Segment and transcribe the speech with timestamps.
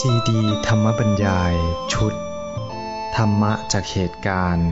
[0.00, 1.54] ซีดีธรรมบรรยาย
[1.92, 2.14] ชุด
[3.16, 4.70] ธรรมะจากเหตุการณ์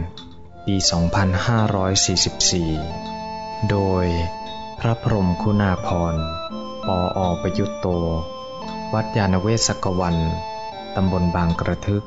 [0.67, 0.75] ปี
[2.83, 4.07] 2544 โดย
[4.79, 6.15] พระพรมคุณาพร
[6.87, 7.87] ปออประยุตโต
[8.93, 10.17] วัดยาณเวศกวัน
[10.97, 12.05] ตำบลบางกระทึก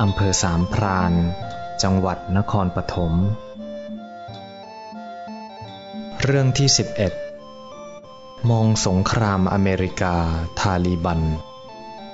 [0.00, 1.12] อำเภอสามพราน
[1.82, 3.12] จังหวัดนครปฐม
[6.22, 6.68] เรื่องที่
[7.54, 10.16] 11 มองสงครามอเมริกา
[10.58, 11.22] ทาลีบัน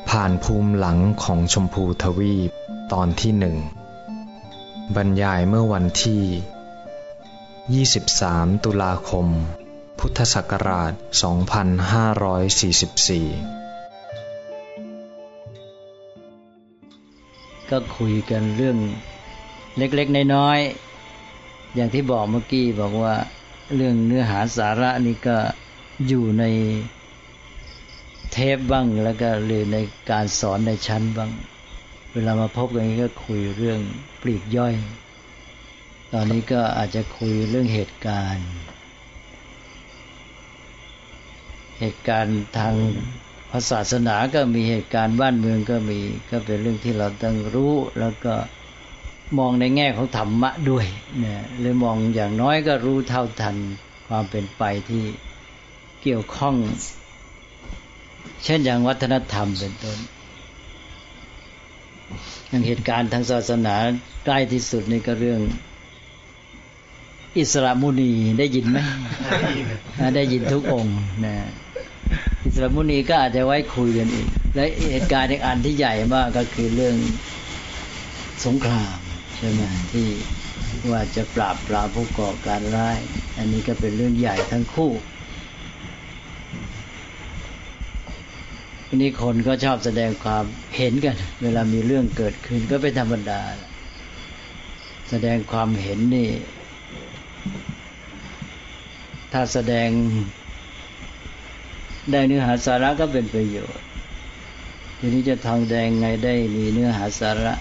[0.08, 2.50] ผ่านภูมิหลังของชมพูทวีป
[2.92, 3.56] ตอนที่หนึ่ง
[4.96, 6.22] บรรยายเมื่อวันที่
[7.88, 9.26] 23 ตุลาคม
[9.98, 11.00] พุทธศักราช 2544
[17.70, 18.78] ก็คุยกันเรื่อง
[19.78, 23.14] เล็กๆ น้อยๆ อย่างที่บอกเมื่อกี้บอกว่า
[23.74, 25.36] เรื่องเนื้อหาสาระนี่ก็
[26.06, 26.44] อยู่ใน
[28.38, 29.78] เทปบ้างแล้วก็หรือใน
[30.10, 31.30] การสอนในชั้นบ้าง
[32.12, 33.80] เวลามาพบกันก็คุยเรื่อง
[34.22, 34.74] ปลีกย่อย
[36.12, 38.48] ตอนนี้ก็อาจจะคุยเรื่องเหตุการณ์
[41.80, 42.74] เหตุการณ์ทาง
[43.70, 45.98] ศาสนาก็มีเหตุการณ์บ้านเมืองก็มี
[46.30, 48.34] ก็เป็นเรื่องที่เราต้องรู้แล้วก็
[49.38, 50.86] มองในแง่ของธรรมะด้วย
[51.18, 53.56] เนี่ยเลยมองอย่างน้อยก็รู้เท่าทัน
[54.08, 55.04] ความเป็นไปที่
[56.02, 56.56] เกี่ยวข้อง
[58.44, 59.98] เช่นอย่างวัฒนธรรมเป็นต้น
[62.48, 63.74] อย่างเหตุการณ์ทางศาสนา
[64.24, 65.40] ใกล้ที่สุดนี่ก็เรื่อง
[67.38, 68.78] อิสระมุนีได้ยินไหม
[70.16, 71.36] ได้ยินทุกองค์นะ
[72.44, 76.96] อิสระมุนีก็อาจจะไว้คุยกันอีก และเหตุการณ์อีกอันที่ใหญ่มากก็คือเรื่อง
[78.44, 78.96] สงคราม
[79.36, 80.08] ใช่ไหมที่
[80.90, 82.98] ว่าจะปราบปรามผู้ก่อการร้าย
[83.38, 84.90] อันนี้ก็เป็นเรื่องใหญ่ทั้งคู่
[88.86, 90.44] ทีนี้คนก็ชอบแสดงความ
[90.76, 93.40] เห็นกัน เวลามีเรื่องเกิดขึ้นก็เป็นธรรมดา
[95.10, 96.30] แสดงความเห็นนี่
[99.32, 99.88] ถ้าแสดง
[102.10, 103.84] ได้เนื้อหาสาระก็เป็นประโยชน์
[104.98, 107.54] ทีนี้จะทองแดงไงได้มีเนื้อหาสาระ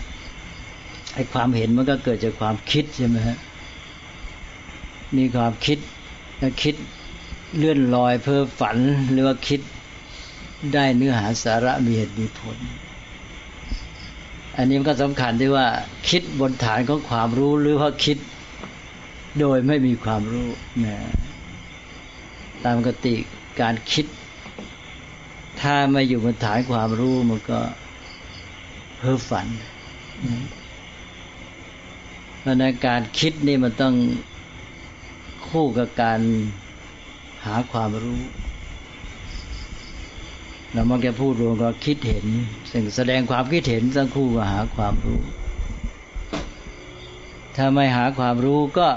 [1.13, 3.37] ไอ้ความเห็นมันก็เกิดจากความคิดใช่ไหมฮะ
[5.17, 5.79] มีความคิด
[6.39, 6.75] แล้วคิด
[7.57, 8.77] เลื่อนลอยเพ้อฝัน
[9.11, 9.61] หรือว่าคิด
[10.73, 12.57] ได้เนื้อหาสาระมีเหตุมีผล
[14.57, 15.67] อันนี้มันก็สำคัญที่ว่า
[16.09, 18.17] คิดบนฐานของความรู้หรือว่าคิด
[19.39, 20.49] โดยไม่มีความรู้
[20.85, 20.97] นะ
[22.63, 23.15] ตามกติ
[23.61, 24.05] การคิด
[25.61, 27.59] ถ้าไม่อยู่บนฐานความรู้มันก็
[28.97, 29.47] เพ้อฝัน
[32.39, 33.95] เพราะนั้นการคิดนี่มันต้อง
[35.49, 36.19] คู่กับการ
[37.45, 38.21] หาความรู้
[40.75, 42.25] เรามักจะพูดรวมก็คิดเห็น
[42.71, 45.21] สิ่งแสดงความคิดเห็นต้องคู่กับหาความรู้
[47.55, 48.87] ถ้าไม่หาความรู้ก็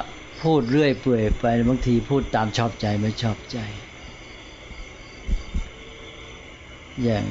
[0.42, 3.58] พูดเรื่อยเปื่อยไปบางทีพูดตามชอบใจไม่ชอบใจ
[7.04, 7.24] อย่าง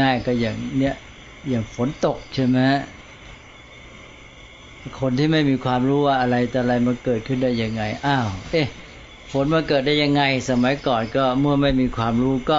[0.00, 0.94] ง่ายๆก็อย่างเนี้ย
[1.48, 2.58] อย่างฝนตกใช่ไหม
[5.00, 8.68] คนที่ไม่มีความรู้ว่าอะไรแต่อะไรมันเกิดขึ้นได้ยังไง อ้าว เอ๊ะ
[9.32, 12.58] ฝนมาเกิดได้ยังไง สมัยก่อนก็เมื่อไม่มีความรู้ก็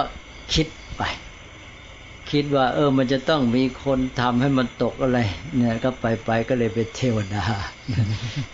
[0.54, 1.02] คิดไป
[2.30, 5.18] คิดว่า เออ มันจะต้องมีคนทำให้มันตกอะไร
[5.56, 7.44] เนี่ย ก็ไปไปก็เลยเป็นเทวดา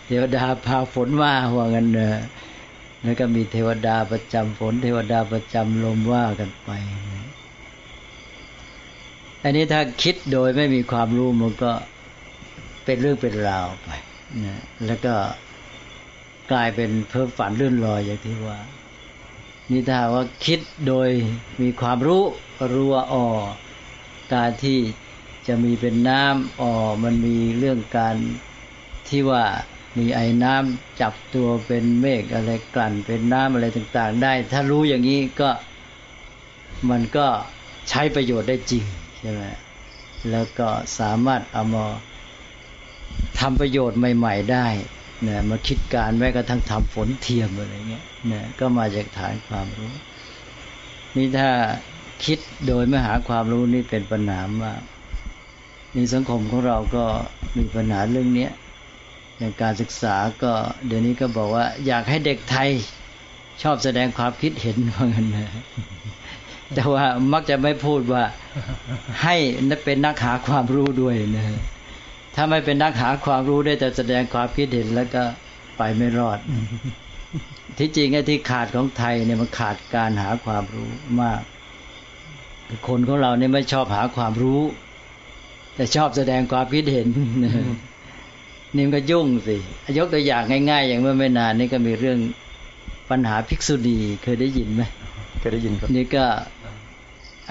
[0.07, 2.21] เทวดาพาฝนมาว่างันเนอะ
[3.03, 6.69] แล้วก็มีเทวดาประจำฝน เทวดาประจำลมว่ากันไป
[9.43, 11.71] อันนี้ถ้าคิดโดยไม่มีความรู้มันก็
[12.85, 13.89] เป็นเรื่องเป็นราวไป
[14.45, 15.13] นะแล้วก็
[16.51, 18.59] กลายเป็นเพ้อฝันเลื่อนลอยอย่างที่ว่า
[19.73, 21.09] นี่ถ้าว่าคิดโดย
[21.61, 22.23] มีความรู้
[22.73, 23.25] รู้ว่าอ๋อ
[24.33, 24.79] การที่
[25.47, 26.71] จะมีเป็นน้ำอ๋อ
[27.03, 28.15] มันมีเรื่องการ
[29.09, 29.43] ที่ว่า
[29.97, 35.49] มีไอ้น้ำจับตัวเป็นเมฆอะไรกลั่นเป็นน้ำอะไรต่างๆ ได้ ถ้ารู้อย่างนี้ก็
[36.89, 37.27] มันก็
[37.89, 38.83] ใช้ประโยชน์ได้จริง
[39.19, 39.43] ใช่ไหม
[40.31, 40.69] แล้วก็
[40.99, 41.85] สามารถเอามา
[43.39, 44.67] ทำประโยชน์ใหม่ ๆ ได้
[45.27, 49.91] นะมาคิดการแม้กระทั่งทำฝนเทียมอะไรเงี้ยนะก็มาจากฐานความรู้
[51.15, 51.49] นี่ถ้า
[52.25, 54.81] คิดโดยไม่หาความรู้นี่เป็นปัญหามาก
[55.93, 57.05] ในสังคมของเราก็
[57.57, 58.51] มีปัญหาเรื่องเนี้ย
[59.37, 60.53] อย่างการศึกษาก็
[60.87, 62.69] เดี๋ยวนี้ก็บอกว่า อยากให้เด็กไทย
[63.61, 65.49] ชอบแสดงความคิดเห็นว่างั้นนะ
[66.75, 68.23] แต่ว่ามักจะไม่พูดว่า
[69.23, 69.35] ให้
[69.85, 71.45] เป็นนักหาความรู้ด้วยนะ
[72.35, 75.23] ถ้าไม่เป็นนักหาความรู้ได้แต่แสดงความคิดเห็นแล้วก็
[75.77, 76.39] ไปไม่รอด
[77.77, 80.89] ที่จริงไอ้ที่ขาดของไทยเนี่ยมันขาดการหาความรู้
[81.21, 81.41] มาก
[82.87, 84.61] คนของเราเนี่ยไม่ชอบหาความรู้
[85.75, 87.07] แต่ชอบแสดงความคิดเห็น
[88.75, 89.55] นี่มันก็ยุ่งสิ
[89.97, 92.19] ยกตัวอย่างง่าย ๆ อย่างเมื่อไม่นานนี่ก็มีเรื่อง
[93.09, 94.81] ปัญหาภิกษุณีเคยได้ยินไหม
[95.39, 96.25] เคยได้ยินครับนี่ก็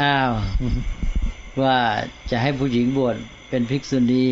[0.00, 0.30] อ้าว
[1.62, 1.76] ว่า
[2.30, 3.16] จะให้ผู้หญิงบวช
[3.48, 4.26] เป็นภิกษุณี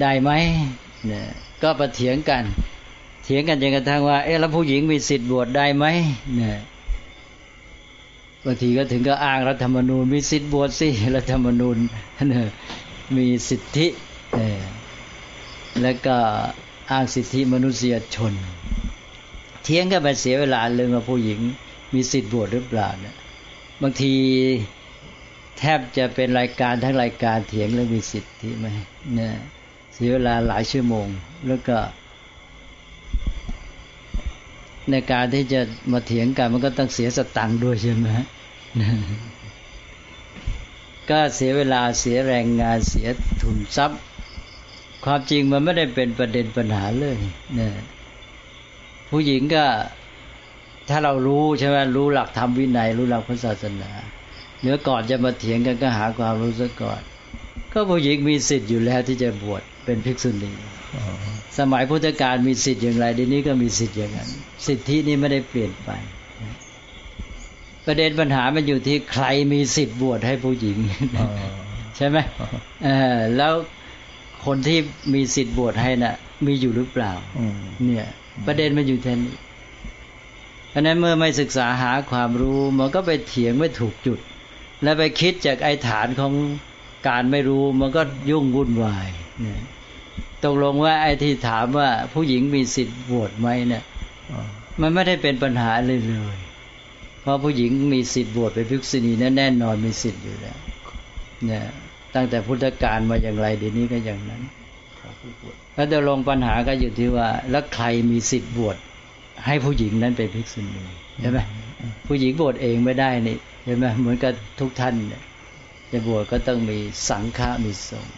[0.00, 0.30] ได้ไหม
[1.06, 1.24] เนี่ย
[1.62, 2.44] ก็ประเถียงกัน
[3.24, 5.84] เถียงกันจนกระทั่งว่า เอ๊ะแล้วผู้หญิงมีสิทธิ์บวชได้ไหม
[6.36, 6.58] เนี่ย
[8.44, 11.76] บางทีก็ถึงก็อ้างรัฐธรรมนูญ มีสิทธิ์บวชสิรัฐธรรมนูญ
[12.28, 12.46] เนี่ย
[13.16, 13.86] มีสิทธิ
[15.82, 16.16] แล้วก็
[16.90, 18.32] อ้างสิทธิมนุษยชน
[19.64, 21.40] เทียงกันไปเสียเวลาเรื่องว่าผู้หญิง
[21.94, 23.14] มีสิทธิ์บวชหรือเปล่าเนี่ย
[23.82, 24.12] บางที
[25.60, 28.66] แทบจะเป็นรายการทั้งรายการเถียงเรื่องมีสิทธิไหม
[29.14, 29.34] เนี่ย
[29.94, 31.06] เสียเวลาหลายชั่วโมง
[31.46, 31.78] แล้วก็
[34.90, 35.60] ในการที่จะ
[35.92, 38.08] มาเถียงกันมันก็ต้องเสียสตังค์ด้วยใช่ไหม
[41.10, 43.08] ก็เสียเวลาเสียแรงงานเสีย
[43.42, 44.00] ทุนทรัพย์
[45.04, 47.16] ความจริงมันไม่ได้เป็นประเด็นปัญหาเลย
[47.54, 47.72] เนี่ย
[49.10, 49.64] ผู้หญิงก็
[50.88, 53.90] ถ้าเรารู้ใช่ไหมรู้หลักธรรมวินัย รู้หลักพระศาสนา
[54.60, 57.00] เนื้อก่อนจะมาเถียงกันก็หาความรู้ซะก่อน
[57.72, 60.52] ก็ผู้หญิงมีสิทธิ์อยู่แล้วที่จะบวชเป็นภิกษุณี
[61.58, 64.28] สมัยพุทธกาลมีสิทธิ์อย่างไรดีนี้ก็มีสิทธิ์อย่างนั้น
[64.66, 65.90] สิทธินี้ไม่ได้เปลี่ยนไป
[67.86, 70.78] ประเด็นปัญหามันอยู่ที่ใครมีสิทธิ์บวชให้ผู้หญิง
[71.96, 72.16] ใช่ไหม
[73.36, 73.52] แล้ว
[74.46, 74.78] คนที่
[75.14, 76.14] มีสิทธิ์บวชให้น่ะ
[76.46, 77.12] มีอยู่หรือเปล่า
[77.84, 78.06] เนี่ย
[78.46, 79.18] ประเด็นมันอยู่แทน
[80.70, 84.18] เพราะนั้นเมื่อไม่ศึกษาหาความรู้มันก็ไปเถียงไม่ถูกจุด
[84.82, 86.32] แล้วไปคิดจากไอ้ฐานของ
[87.08, 89.08] การไม่รู้มันก็ยุ่งวุ่นวาย
[89.40, 89.60] เนี่ย
[90.44, 93.84] ตกลงว่าไอ้ที่ถามว่าผู้หญิงมีสิทธิ์บวชไหมเนี่ย
[94.80, 96.36] มันไม่ได้เป็นปัญหาเลยเลย
[97.22, 100.58] เพราะผู้หญิงมีสิทธิ์บวชเป็นภิกษุณีนั้นแน่นอนมีสิทธิ์อยู่แล้ว
[101.46, 101.64] เนี่ย
[102.14, 104.42] ตั้งแต่พุทธกาลมาอย่างไรเดี๋ยวนี้ก็อย่างนั้น
[105.74, 108.76] แล้วจะลงปัญหาก็อยู่ที่ว่า แล้วใครมีสิทธิ์บวช
[109.46, 110.82] ให้ผู้หญิงนั้นเป็นภิกษุณี
[111.20, 111.38] ใช่ไหม
[112.06, 115.22] ผู้หญิงบวชเองไม่ได้นี่ ใช่ไหมเหมือนกับทุกท่านเนี่ย
[115.92, 116.78] จะบวชก็ต้องมี
[117.08, 118.16] สังฆามีสงฆ์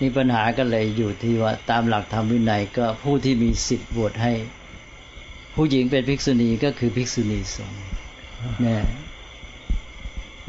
[0.00, 4.32] นี่ปัญหาก็เลยอยู่ที่ว่าตามหลักธรรมวินัยก็ผู้ที่มีสิทธิ์บวชให้
[5.54, 7.82] ผู้หญิงเป็นภิกษุณีก็คือภิกษุณีสงฆ์
[8.62, 8.84] เนี่ย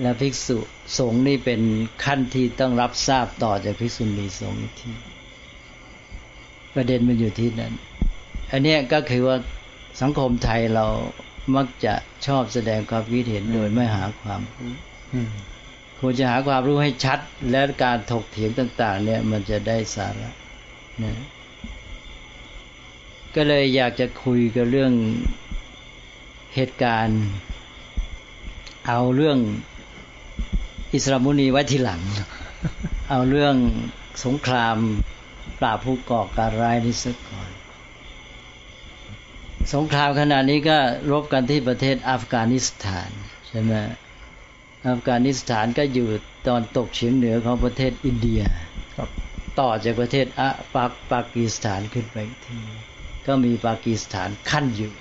[0.01, 0.57] และภิกษุ
[0.97, 1.61] สงฆ์นี่เป็น
[2.03, 4.93] ขั้นที่ต้องรับทราบต่อจากภิกษุณีสงฆ์ที่
[6.75, 7.73] ประเด็นมันอยู่ที่นั้น
[8.51, 9.37] อันนี้ก็คือว่า
[10.01, 10.85] สังคมไทยเรา
[11.55, 11.93] มักจะ
[12.25, 14.71] ชอบแสดงความคิดเห็นโดยไม่หาความรู้
[15.99, 17.19] ควรจะหาความรู้ให้ชัด
[17.51, 20.29] และการถกเถียงต่าง ๆ เนี่ย มันจะได้สาระ
[21.03, 21.13] นะ
[23.35, 24.93] ก็เลยอยากจะคุยกับเรื่อง
[26.55, 27.21] เหตุการณ์
[28.87, 29.37] เอาเรื่อง
[30.93, 32.01] อิสลามุนีไว้ทีหลัง
[33.09, 33.55] เอาเรื่อง
[34.25, 34.77] สงคราม
[35.59, 37.49] ปราบผู้ก่อการร้ายนี้สักก่อน
[39.71, 40.77] สงครามขณะนี้ก็
[41.11, 43.09] รบกันที่ประเทศอัฟกานิสถาน
[43.47, 43.73] ใช่ไหม
[44.87, 46.07] อัฟกานิสถานก็อยู่
[46.47, 48.41] ตอนตกเฉียงเหนือของประเทศอินเดีย
[49.59, 52.57] ต่อจากประเทศอะปากปากีสถานขึ้นไปที
[53.27, 54.93] ก็มีปากีสถานขั้นอยู่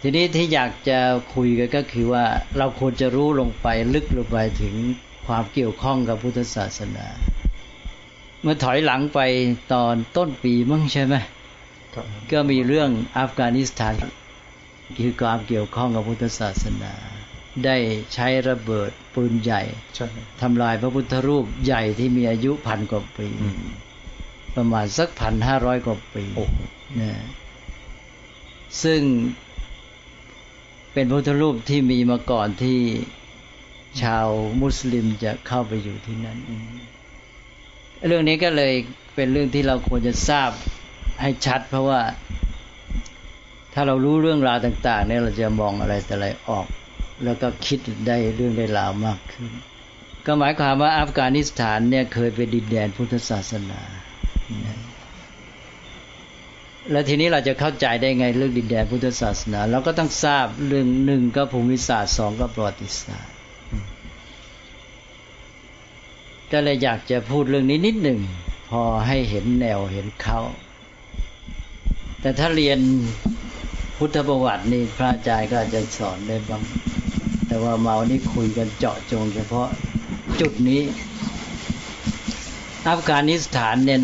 [0.00, 0.98] ทีนี้ที่อยากจะ
[1.34, 2.24] คุยกันก็คือว่า
[2.58, 4.74] เราควรจะรู้ลงไปลึกลงไปถึง
[5.26, 7.06] ความเกี่ยวข้องกับพุทธศาสนา
[8.42, 9.20] เมื่อถอยหลังไป
[9.72, 11.14] ตอนต้นปีมั้งใช่ไหม
[12.32, 13.94] ก็มีเรื่องอัฟกานิสถาน
[14.98, 16.92] คือความเกี่ยวข้องกับพุทธศาสนา
[17.64, 17.76] ได้
[18.14, 19.62] ใช้ระเบิดปืนใหญ่
[20.40, 23.28] ทำลายพระพุทธรูปใหญ่ที่มีอายุพันกว่าปี
[24.56, 26.24] ประมาณสักพันห้าร้อยกว่าปี
[27.00, 27.12] นะ
[28.82, 29.00] ซึ่ง
[30.92, 32.80] เป็นพุทธรูปที่มีมาก่อนที่
[34.02, 34.26] ชาว
[34.62, 36.38] มุสลิมจะเข้าไปอยู่ที่นั้น
[38.06, 38.72] เรื่องนี้ก็เลย
[39.14, 40.50] เป็นเรื่องที่เราควรจะทราบ
[41.20, 42.00] ให้ชัด เพราะว่า
[43.72, 46.66] ถ้าเรารู้เรื่องราวต่าง ๆ เนี่ยเราจะมองอะไรแต่อะไรออก
[47.24, 49.50] แล้วก็คิดได้เรื่องได้ราวมากขึ้น
[50.26, 53.80] ก็หมายความว่าอัฟกานิสถานเนี่ยเคยเป็นดินแดนพุทธศาสนา
[56.90, 63.34] แล้วทีนี้เราจะเข้าใจได้ไงเรื่องดินแดนพุทธศาสนาเราก็ต้องทราบเรื่องหนึ่งก็ภูมิศาสตร์สองก็ประวัติศาสตร์
[66.52, 68.20] ก็เลยอยากจะพูดเรื่องนี้นิดหนึ่ง
[68.70, 70.40] พอให้เห็นแนวเห็นเขา
[72.20, 72.78] แต่ถ้าเรียน
[73.96, 76.62] พุทธประวัตินี่พระอาจารย์ก็จะสอนได้บ้าง
[77.46, 79.68] แต่ว่าเมานี่คุยกันเจาะจง เฉพาะ
[80.40, 80.82] จุดนี้
[82.88, 84.00] อัฟกานิสถานเนี่ย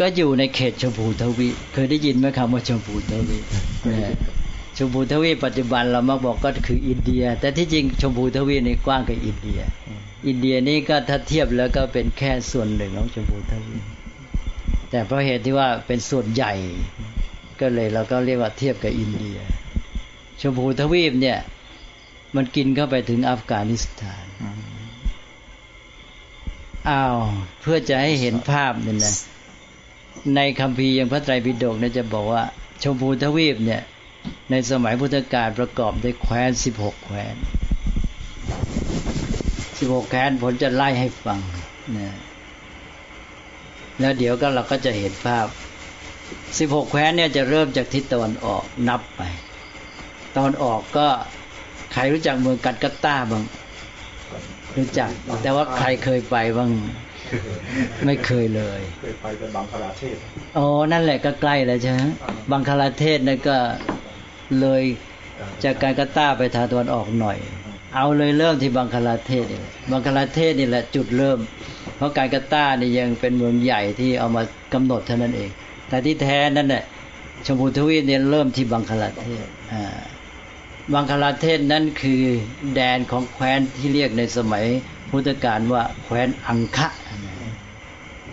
[0.00, 3.38] ก็อยู่ในเขตชมพูทวีเคยได้ยินไหมคำว่าชมพูทวี
[4.76, 9.60] ชมพูทวีปัจจุบันเรามักบอกก็คืออินเดีย แต่ที่จริงชมพูทวีนี่กว้างกว่าอินเดีย
[10.26, 13.76] อินเดียนี่ก็ถ้าเทียบแล้วก็เป็นแค่ส่วนหนึ่งของชมพูทวี
[14.92, 16.52] แต่เพราะเหตุที่ว่าเป็นส่วนใหญ่
[17.60, 19.38] ก็เลยเราก็เรียกว่าเทียบกับอินเดีย
[20.40, 21.38] ชมพูทวีปเนี่ย
[22.36, 24.26] มันกินเข้าไปถึงอัฟกานิสถาน
[26.88, 27.16] อ้าว
[27.60, 29.14] เพื่อจะให้เห็นภาพเนี่ยนะ
[30.36, 32.42] ในคัมภีร์ยังพระไตรปิฎกเนี่ยจะบอกว่า
[32.82, 33.82] ชมพูทวีปเนี่ย
[34.50, 37.34] ในสมัยพุทธกาลประกอบด้วยแคว้นสิบหกแคว้น
[39.78, 41.40] สิบหกแคว้นผมจะไล่ให้ฟัง
[41.96, 42.16] นะ
[44.00, 45.46] แล้วเดี๋ยวก็เราก็จะเห็นภาพ
[46.58, 49.22] สิบหกแคว้นเนี่ยจะเริ่มจากทิศตะวันออกนับไป
[50.36, 51.08] ตอนออกก็
[51.92, 53.42] ใครรู้จักเมืองกัตกัตตาบ้าง
[54.76, 55.10] รู้จัก
[55.42, 56.70] แต่ว่าใครเคยไปบ้าง
[58.06, 60.16] ไม่เคยเลย เคยไปเป็นบังคลาเทศ
[60.56, 62.00] อ๋อนั่นแหละก็ใกล้แล้วใช่ไหม
[62.50, 63.56] บังคลาเทศนั่นก็
[64.60, 64.82] เลย
[65.64, 67.38] จากการกาตาไปทางตะวันออกหน่อย
[67.94, 71.38] เอาเลยเริ่มที่บังคลาเทศนี่แหละบังคลาเทศนี่แหละจุดเริ่ม
[71.71, 71.71] เพ
[72.02, 74.42] ราะการกาตานี่ยังเป็นเมืองใหญ่ที่เอามา
[74.74, 75.50] กำหนดเท่านั้นเอง
[75.88, 76.84] แต่ที่แท้นั่นแหละ
[77.46, 79.46] ชมพูทวีปเนี่ยเริ่มที่บังคลาเทศ
[80.94, 82.22] บังคลาเทศนั้นคือ
[82.74, 84.64] แดนของแคว้นที่เรียกในสมัย
[85.10, 86.88] พุทธกาลว่าแคว้นอังคะ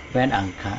[0.09, 0.73] แคว้นอังคะ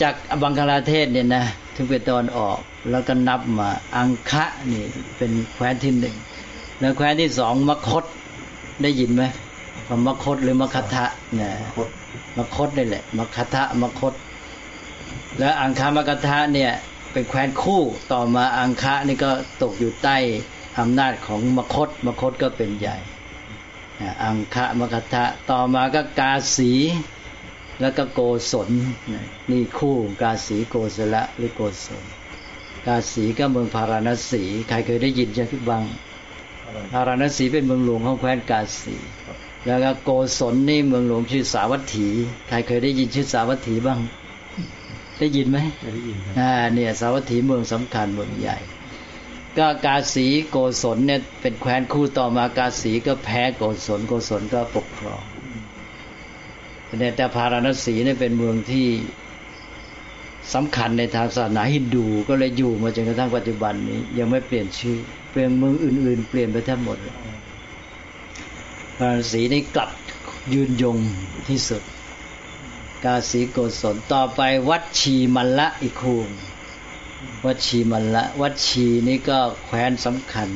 [0.00, 2.58] จากบังคลาเทศเนี่ยนะถึงเป็นตอนออก
[2.90, 4.84] แล้วก็นับมาอังคะนี่
[5.16, 6.16] เป็นแคว้นที่หนึ่ง
[6.80, 8.04] แล้วแคว้นที่สองมคต
[8.82, 9.24] ได้ยินไหม
[10.06, 11.04] มคตหรือมคทะ
[11.40, 11.50] นะ
[12.38, 14.14] มคตนี่แหละมคทะมคต
[15.38, 16.72] แล้วอังคามกทะเนี่ย
[17.12, 19.30] เป็นแคว้นคู่ต่อมาอังคะนี่ก็
[19.62, 20.16] ตกอยู่ใต้
[20.78, 22.96] อำนาจของมคตมคตก็เป็นใหญ่
[24.24, 26.72] อังคะมคทะต่อมาก็กาสี
[27.80, 28.20] แล้วก็โก
[28.52, 28.68] ศล
[29.50, 32.04] นี่คู่กาสีโกศละหรือโกศล
[32.86, 35.82] กาสีก็เมืองพาราณสี ใครเคยได้ยินจังที่บัง
[36.92, 38.94] พาราณสีเป็นเมืองหลวงของแคว้นกาสี
[39.66, 42.08] แล้วก็โกศลนี่เมืองหลวงชื่อสาวัตถี
[42.48, 43.98] ใครเคยได้ยินชื่อสาวัตถีบ้าง
[45.18, 45.58] ได้ยินไหม
[45.94, 48.58] ได้ยินครับอ่าเนี่ยสาวัตถีเมืองสำคัญเมืองใหญ่
[49.58, 55.22] ก็กาสีโกศลเนี่ยเป็นแคว้นคู่ต่อมากาสีก็แพ้โกศลโกศลก็ปกครอง
[56.86, 58.86] แต่แต่พาราณสีเนี่ยเป็นเมืองที่
[60.54, 64.98] สำคัญในทางศาสนาฮินดูก็เลยอยู่มาจนกระทั่งปัจจุบันนี้ ยังไม่เปลี่ยนชื่อ
[65.30, 67.31] เปลี่ยนเมืองอื่น ๆ เปลี่ยนไปแทบหมดเลยพา
[69.02, 69.90] ราณสีนี่กลับ
[70.52, 70.98] ยืนยง
[71.48, 71.82] ที่สุด
[73.04, 74.40] กาสีโกศลต่อไป
[74.70, 76.28] วัดชีมัลละอีกคูง
[77.46, 80.48] วัดชีมัลละวัดชีนี่ก็แคว้นสำคัญ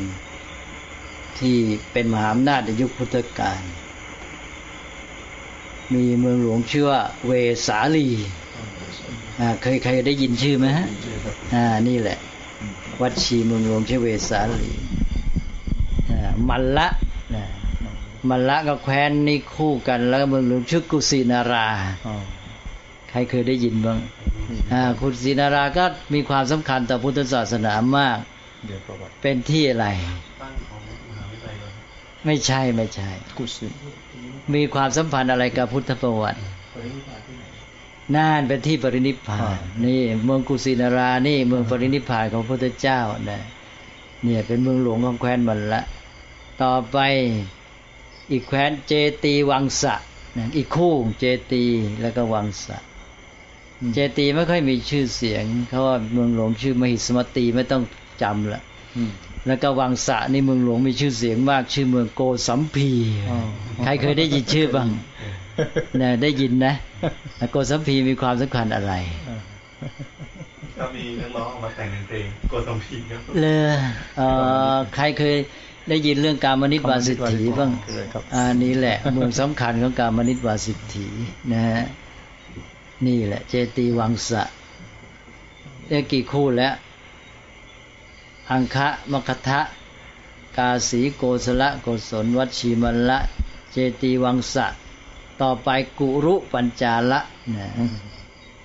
[1.38, 1.56] ที่
[1.92, 3.62] เป็นมหาอำนาจในยุคพุทธกาล
[5.94, 7.32] มีเมืองหลวงชื่อว่าเว
[7.66, 8.08] สาลี
[9.62, 10.86] เคยใครได้ยินชื่อไหมฮะ
[11.88, 12.18] นี่แหละ
[13.02, 14.70] วัดชีเมืองหลวงชื่อเวสาลี
[16.48, 16.88] มัลละ
[17.34, 17.44] นะ
[18.30, 21.66] มัลละกับแคว้นนี่คู่กันแล้วก็เมืองหลวงชื่อกุสินารา
[23.10, 23.98] ใครเคยได้ยินบ้าง
[24.72, 28.18] อ่ากุสินาราก็มีความสำคัญต่อพุทธศาสนามาก
[28.66, 29.86] เดี๋ยวประวัติเป็นที่อะไร
[30.42, 31.72] ตั้งของมหาวิทยาลัยก่อน
[32.26, 33.68] ไม่ใช่ไม่ใช่กุศิ
[34.54, 36.38] มีความสัมพันธ์อะไรกับพุทธประวัติ
[36.74, 37.44] ปรินิพพานที่ไหน
[38.16, 43.42] น่านเป็นที่ปรินิพพาอ่านนี่เมืองกุสินารานี่เมืองปรินิพพานของพระพุทธเจ้านะ
[44.22, 45.82] เนี่ยเป็นเมืองหลวงของแคว้นมันละ
[46.62, 46.98] ต่อไป
[48.30, 48.92] อีกแคว้นเจ
[49.24, 49.94] ตีวังสะ
[50.38, 51.64] นะอีกคู่เจตี
[52.02, 52.78] แล้วก็วังสะ
[53.94, 57.82] เจตีไม่ค่อยมีชื่อเสียงเขาว่าเมืองหลวงชื่อมหิสมตีไม่ต้อง
[58.22, 58.62] จำละ
[58.96, 59.10] อืม
[59.46, 62.90] แล้วก็วังสะนี่เมืองหลวงมีชื่อเสียงมาก ชื่อเมืองโกสัมพี
[63.28, 63.38] อ๋อ
[63.84, 64.88] ใครเคยได้ยินชื่อบ้าง
[66.00, 66.74] นะได้ยินนะ
[67.38, 68.92] แล้วโกสัมพีมีความสำคัญอะไร
[70.78, 73.76] ก็มีนักร้องออกมาแต่งเพลงโกสัมพีครับเลย
[74.16, 74.26] เอ่
[74.74, 75.36] อใครเคย
[75.88, 81.06] ได้ยินเรื่องการมนิตวาสิทธิบ้างเคยครับอ่านี่แหละเมืองสำคัญของการมนิตวาสิทธิ
[81.52, 81.82] นะฮะ
[83.06, 84.42] นี่แหละ เจตีวังสะ
[85.88, 86.74] ได้กี่คู่แล้ว
[88.50, 89.60] อังคะมคทะ
[90.56, 93.18] กาสีโกศละโกศลวัดชีมัลละ
[93.72, 94.66] เจตีวังสะ
[95.40, 97.20] ต่อไปกุรุปัญจาละ
[97.56, 97.66] นะ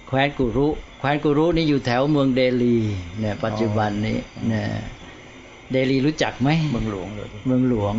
[0.08, 0.68] แคว้นกุรุ
[1.00, 2.78] แคว้นกุรุนี่อยู่แถวเมืองเดลี
[3.20, 4.18] เนี่ยปัจจุบันนี้
[4.52, 4.64] นะ
[5.72, 7.96] เดลีรู้จักไหมเมืองหลวงเลยเมืองหลวง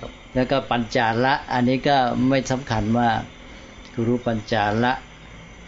[0.00, 1.96] ครับแล้วก็ปัญจาละ อันนี้ก็
[2.28, 3.20] ไม่สำคัญมาก
[3.94, 4.92] กุรุปัญจาละ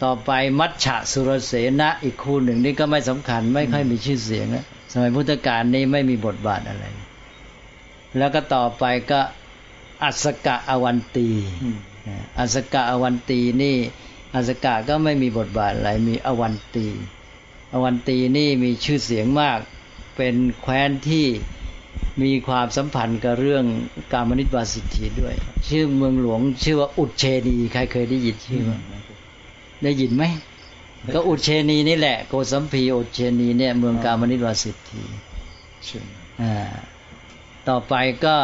[0.03, 6.85] ต่อไปมัชฉะสุรเสนะอีกคู่หนึ่งนี่ก็ไม่สำคัญไม่ค่อยมีชื่อเสียงนะสมัยพุทธกาลนี่ไม่มีบทบาทอะไร
[8.17, 9.19] แล้วก็ต่อไปก็
[10.03, 11.29] อัสกะอวันตี
[11.63, 11.77] อืม
[12.39, 13.77] อัสกะอวันตีนี่
[14.35, 16.87] อัสกะก็ไม่มีบทบาทอะไรมีอวันตี
[17.73, 19.59] อวันตีนี่มีชื่อเสียงมาก
[20.19, 21.25] เป็นแคว้นที่
[22.21, 23.65] มีความสัมพันธ์กับเรื่อง
[24.13, 25.33] การมนิตวาสิทธิด้วย
[25.67, 28.71] ชื่อเมืองหลวงชื่อว่าอุดเชนีใครเคยได้ยินชื่อไหม
[29.83, 30.23] ได้ยินไหม
[31.13, 35.01] ก็อุดเชนีนี่แหละโกสัมพีอุดเชนีเนี่ยเมืองการมนิตวาสิทธิ
[36.41, 36.53] อ่า
[37.67, 37.93] ต่อไป
[38.25, 38.37] ก็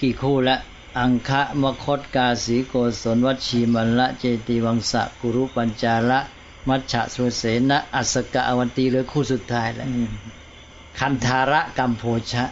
[0.00, 0.56] กี่คู่ละ
[0.98, 6.20] อังคะมคตกาสีโกศลวัชีมัลละเจติวังสะกุรุปัญจาละ
[6.68, 9.88] มัชฉะสุเสนะอัสกะอวันตีเหลือคู่สุดท้ายแล้ว
[10.98, 12.02] คันธาระกัมโพ
[12.32, 12.44] ชะ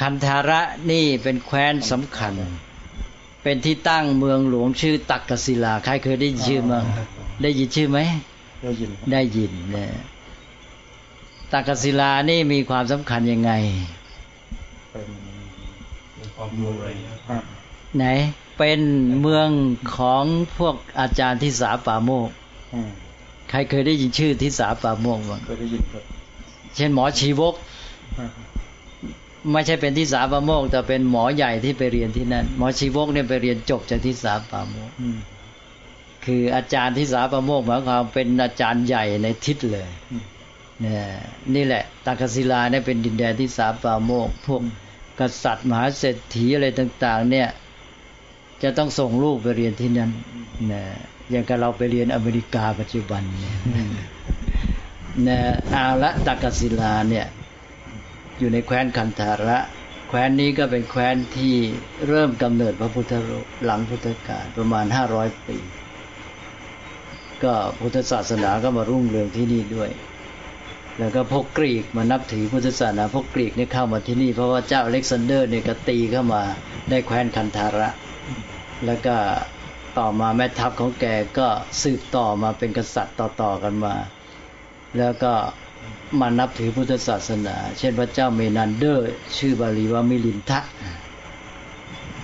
[0.00, 2.34] คันธาระนี่เป็นแคว้นสำคัญ
[3.42, 6.84] เป็นที่ตั้งเมืองหลวงชื่อตักกศิลา ใครเคยได้ยินชื่อมั้ง
[7.42, 7.98] ได้ยินชื่อไหม
[8.62, 9.90] ได้ยินได้ยินเนี่ย
[11.52, 13.52] ตักกศิลานี่มีความสำคัญยังไง
[14.92, 16.86] เป็นความรู้อะไร
[17.98, 18.04] ไหน
[18.58, 18.80] เป็น
[19.20, 19.48] เมือง
[19.96, 20.24] ของ
[20.58, 22.28] พวกอาจารย์ทิสาป่าโมก
[23.50, 26.02] ใครเคยได้ยินชื่อทิสาป่าโมกบ้างเคยได้ยินครับ
[26.76, 27.54] เช่นหมอชีวก
[29.52, 34.90] ไม่ใช่เป็นทิสาป่าโมก แต่เป็นหมอใหญ่ที่ไปเรียนที่นั่น หมอชีวกเนี่ยไปเรียนจบจากทิสาป่าโมก
[36.24, 39.88] คืออาจารย์ทิสาป่าโมกหมายความเป็นอาจารย์ใหญ่ในทิศเลย
[40.84, 40.96] นี่
[41.54, 44.62] นี่แหละตากศิลาเนี่ยเป็นดินแดนที่สาปาโมกพวก
[45.20, 47.48] กษัตริย์มหาเศรษฐีอะไรต่าง ๆ เนี่ย
[48.62, 50.10] จะต้องส่งลูกไปเรียนที่นั่น
[50.72, 50.82] นะ
[51.30, 53.56] อย่างกับเราไปเรียนอเมริกาปัจจุบันเนี่ย
[55.28, 55.38] นะ
[55.74, 57.26] อาละตากศิลาเนี่ย
[58.38, 59.58] อยู่ในแคว้นคันธาระ
[60.08, 61.54] แคว้นนี้ก็เป็นแคว้นที่
[62.08, 65.58] เริ่มกำเนิดพระพุทธรูปหลังพุทธกาลประมาณห้าร้อยปี
[67.44, 69.90] ก็พุทธศาสนาก็มารุ่งเรืองที่นี่ด้วย
[70.98, 76.42] แล้วก็พวกกรีกมานับถือพุทธศาสนาพวกกรีกเนี่ยเข้ามาที่นี่เพราะว่าเจ้าอเล็กซานเดอร์เนี่ยก็ตีเข้ามา
[76.90, 77.88] ได้แคว้นคันธาระ
[78.86, 79.16] แล้วก็
[79.98, 81.04] ต่อมาแม่ทัพของแก
[81.38, 81.48] ก็
[81.82, 83.94] สืบต่อมาเป็นกษัตริย์ต่อๆกันมา
[84.98, 85.32] แล้วก็
[86.20, 90.60] มานับถือพุทธศาสนา เช่นพระเจ้าเมนันเดอร์ ชื่อบาลีว่ามิลินทะ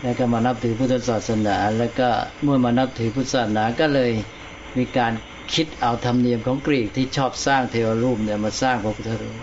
[0.02, 2.08] แล้วก็มานับถือพุทธศาสนา แล้วก็
[2.42, 4.10] เมื่อมานับถือพุทธศาสนาก็เลย
[4.76, 5.12] มีการ
[5.54, 9.38] คิดเอาธรรมเนียมของกรีกที่ชอบสร้างเทวรูปเนี่ยมาสร้างพระพุทธรูป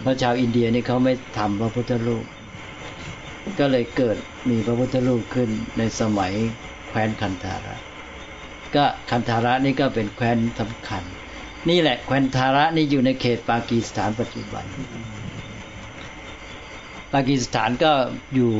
[0.00, 2.24] เพราะชาวอินเดียนี่เขาไม่ทำพระพุทธรูป
[3.58, 4.16] ก็เลยเกิด
[4.50, 6.32] มีพระพุทธรูปขึ้นในสมัย
[6.88, 7.74] แคว้นคันธาระ
[8.74, 11.02] ก็คันธาระนี่ก็เป็นแคว้นสำคัญ
[11.68, 14.64] นี่แหละแคว้นธาระนี่อยู่ในเขตปากีสถานปัจจุบัน
[17.12, 17.92] ปากีสถานก็
[18.34, 18.52] อยู่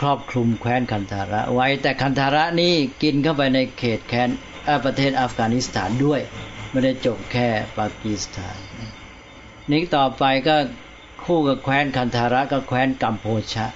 [0.00, 4.28] ครอบคลุมแคว้นคันธาระ ไว้แต่คันธาระนี่กินเข้าไปในเขตแคว้น
[4.84, 6.20] ประเทศอัฟกานิสถานด้วย
[6.70, 8.56] ไม่ได้จบแค่ปากีสถาน
[9.72, 10.56] นี้ต่อไปก็
[11.24, 13.66] คู่กับแคว้นคันธาระก็แคว้นกัมโพชะ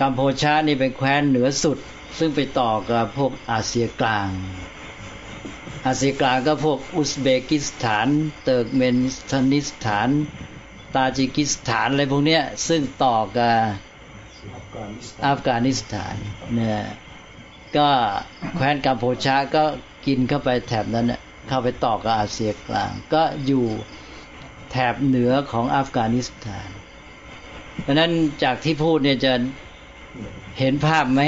[0.00, 1.78] กัมโพชะนี่เป็นแคว้นเหนือสุด
[2.18, 4.28] ซึ่งไปต่อกับพวกอาเซียกลาง
[5.86, 8.08] อาเซียกลางก็พวกอุซเบกิสถาน
[8.44, 10.08] เติร์กเมนสถานิสถาน
[10.94, 13.54] ตาจิกิสถานอะไรพวกเนี้ยซึ่งต่อกับ
[15.26, 16.14] อัฟกานิสถาน
[16.54, 16.82] เนี่ย
[17.76, 17.88] ก็
[18.56, 19.64] แคว้นกัมพูชาก็
[20.06, 21.06] กินเข้าไปแถบนั้น
[21.48, 23.66] เข้าไปต่อกับอาเซียกลาง ก็อยู่
[24.72, 26.68] แถบเหนือของอัฟกานิสถาน
[27.82, 29.32] เพราะนั้นจากที่พูดเนี่ยจะ
[30.58, 31.20] เห็นภาพไหม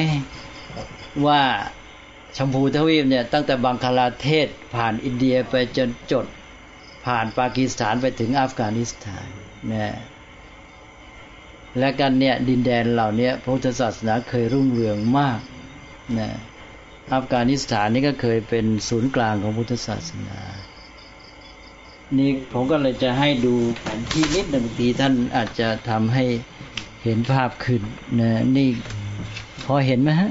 [1.26, 1.42] ว่า
[2.37, 6.26] ชมพูทวีปเนี่ยตั้งแต่บังคลาเทศผ่านอินเดียไปจนจด
[7.07, 9.26] ผ่านปากีสถานไปถึงอัฟกานิสถาน
[9.72, 9.96] นะ
[11.78, 15.40] และกันเนี่ยดินแดนเหล่านี้พุทธศาสนาเคยรุ่งเรืองมาก
[16.18, 16.30] นะ
[17.12, 20.38] อัฟกานิสถานนี่ก็เคยเป็นศูนย์กลางของพุทธศาสนา
[22.20, 26.24] นี่ผมก็เลยจะให้ดูแผนที่นิดหนึ่งทีท่านอาจจะทำให้
[27.05, 27.83] เห็นภาพขึ้น
[28.20, 28.68] นะนี่
[29.64, 30.31] พอเห็นไหมฮะ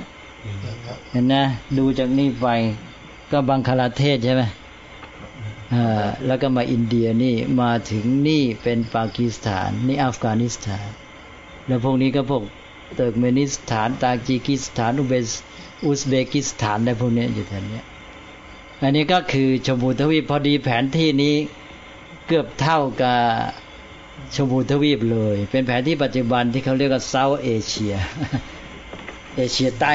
[1.11, 1.43] เห็นนะ
[1.77, 2.47] ดูจากนี่ไป
[3.31, 4.43] ก็บังคลาเทศใช่ไหม
[5.73, 10.87] อ่าแล้วก็มาอินเดียนี่มาถึงนี่เป็นปากีสถาน นี่อัฟกานิสถาน
[11.67, 12.43] แล้วพวกนี้ก็พวก
[12.95, 15.29] เติร์กเมนิสถาน ตาจิกิสถาน อุเบส
[15.85, 17.81] อุซเบกิสถานได้พวกนี้อยู่แถวนี้
[18.81, 21.35] อันนี้ก็คือชมพูทวีปพอดีแผนที่นี้
[22.33, 23.19] เกือบเท่ากับ
[24.35, 27.93] ชมพูทวีปเลย เป็นแผนที่ปัจจุบันที่เขาเรียกว่าเซาเอเชีย
[29.35, 29.93] เอเชียใต้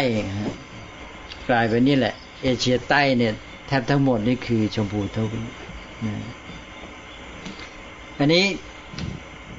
[1.48, 3.33] กลายเป็นนี่แหละ เอเชียใต้เนี่ย
[3.66, 5.51] แทบทั้งหมดนี่คือชมพูทวีป
[8.18, 8.44] อันนี้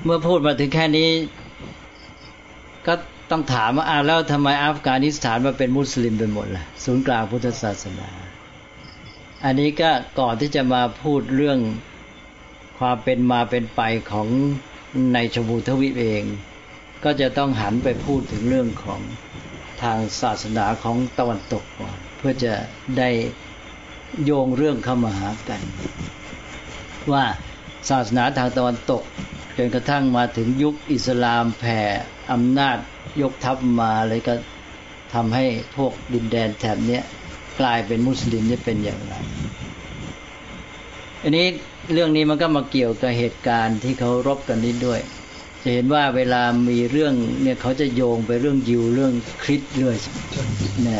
[0.03, 1.09] เมื่อพูดมาถึงแค่นี้
[2.87, 2.93] ก็
[3.31, 8.09] ต้องถามว่าอ่าแล้วทำไมอัฟกานิสถานมาเป็นมุสลิมไปหมดล่ะ ศูนย์กลางพุทธศาสนา
[9.45, 11.59] อันนี้ก็ก่อนที่จะมาพูดเรื่อง
[12.79, 14.27] ความเป็นมาเป็นไปของ
[15.13, 16.23] ในชมพูทวีปเอง
[17.03, 19.01] ก็จะต้องหันไปพูดถึงเรื่องของ
[19.81, 22.53] ทางศาสนาของตะวันตกก่อนเพื่อจะ
[22.97, 23.09] ได้
[24.23, 25.61] โยงเรื่องเข้ามาหากัน
[27.11, 27.23] ว่า
[27.89, 29.03] ศาสนาทางตะวันตก
[29.57, 31.81] จนกระทั่งมาถึงยุคอิสลามแผ่
[32.31, 32.77] อำนาจ
[33.21, 34.33] ยกทัพมาเลยก็
[35.13, 35.45] ทำให้
[35.77, 36.99] พวกดินแดนแถบนี้
[37.59, 39.15] กลายเป็นมุสลิมนี่เป็นอย่างไร
[41.23, 41.47] อันนี้
[41.93, 44.99] เรื่องนี้มันก็มาเกี่ยวกับเหตุการณ์ที่เขารบกันนี้ด้วย
[45.63, 49.97] จะเห็นว่าเวลามีเรื่องเนี่ยเขาจะโยงไปเรื่องยิวเรื่องคริสเรื่อย
[50.87, 50.99] นะ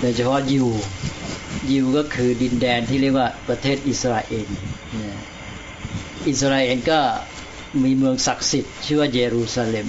[0.00, 0.68] โดยเฉพาะยิว
[1.70, 4.48] ยิวก็คือดินแดนที่เรียกว่าประเทศอิสราเอล
[5.02, 5.20] นะ
[6.28, 7.00] อิสราเอลก็
[7.84, 9.88] มีเมืองศักดิ์สิทธิ์ชื่อว่าเยรูซาเล็ม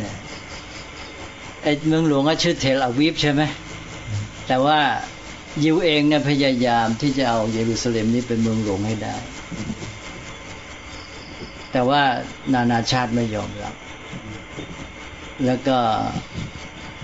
[0.00, 0.14] นะ
[1.62, 3.42] ไอเมืองหลวงก็ชื่อเทลอาวีฟใช่ไหม
[4.46, 4.78] แต่ว่า
[5.62, 9.16] ยิวเองเนี่ยพยายามที่จะเอาเยรูซาเล็มนี้เป็นเมืองหลวงให้ได้
[11.72, 12.02] แต่ว่า
[12.54, 13.74] นานาชาติไม่ยอมรับ
[15.46, 15.78] แล้วก็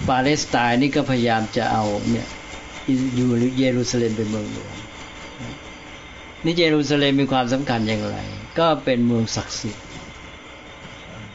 [0.09, 2.29] ปาเลสไตน์นี่ก็พยายามจะเอาเนี่ย
[3.15, 4.75] อยู่เยรูซาเล็มเป็นเมืองหลวง
[6.45, 8.19] นี่เยรูซาเล็มมีความสำคัญอย่างไร
[8.59, 9.85] ก็เป็นเมืองศักดิ์สิทธิ์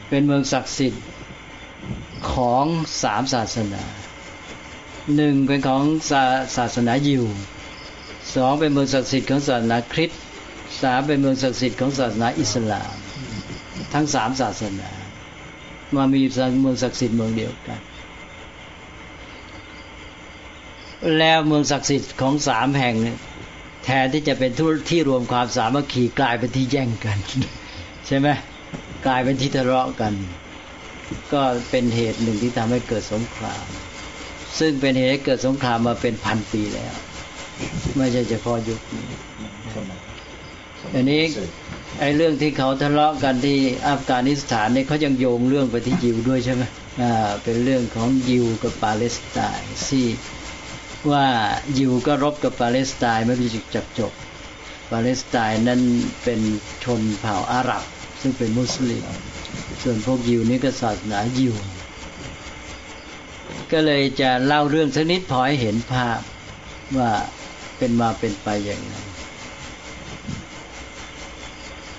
[0.08, 1.04] เป็นเมืองศักดิ์สิทธิ์
[2.32, 2.64] ของ
[3.02, 3.82] สามศาสนา
[5.16, 6.22] หนึ่งเป็นของศา
[6.56, 7.24] ศาสนายิว
[8.34, 10.20] สองเป็นเมืองศักดิ์สิทธิ์ของศาสนาคริสต์
[10.82, 12.94] สามเป็นเมืองศักดิ์สิทธิ์ของศาสนาอิสลาม
[13.94, 14.90] ทั้งสามศาสนา
[15.94, 16.22] มามี
[16.60, 17.80] เมืองศักดิ์สิทธิ์เมืองเดียวกัน
[21.18, 22.94] แล้วเมืองศักดิ์สิทธิ์ของสามแห่ง
[23.84, 24.52] แทนที่จะเป็น
[24.90, 27.18] ที่รวมความสามัคคีกลายเป็นที่แย่งกัน
[28.06, 28.28] ใช่ไหม
[29.06, 30.14] กลายเป็นที่ทะเลาะกัน
[31.32, 33.66] ก็เป็นเหตุหนึ่งที่ทำให้เกิดสงคราม
[34.58, 36.94] ซึ่งเป็นเหตุให้เกิดสงครามมาเป็นพันปีแล้ว
[37.96, 39.06] ไม่ใช่เฉพาะยุคนี้
[40.94, 41.22] อันนี้
[42.00, 43.58] ไอ้เรื่องที่เขาทะเลาะกันที่
[43.88, 46.62] อัฟกานิสถานนี่เขายังโยงเรื่องไปที่ยิวด้วยใช่ไหม
[47.02, 50.06] อ่าเป็นเรื่องของยิวกับปาเลสไตน์ที่
[51.10, 51.26] ว่า
[51.78, 54.12] ยิวก็รบกับปาเลสไตน์ไม่มีจุดจับจบ
[54.92, 55.80] ปาเลสไตน์นั้น
[56.24, 56.40] เป็น
[56.84, 57.84] ชนเผ่าอาหรับ
[58.20, 59.04] ซึ่งเป็นมุสลิม
[59.82, 61.54] ส่วนพวกยิวนี่ก็ศาสนายิว
[63.72, 66.20] ก็เลยจะเล่าเรื่องสักนิดพอให้เห็นภาพ
[66.98, 67.10] ว่า
[67.78, 68.94] เป็นมาเป็นไปอย่างไร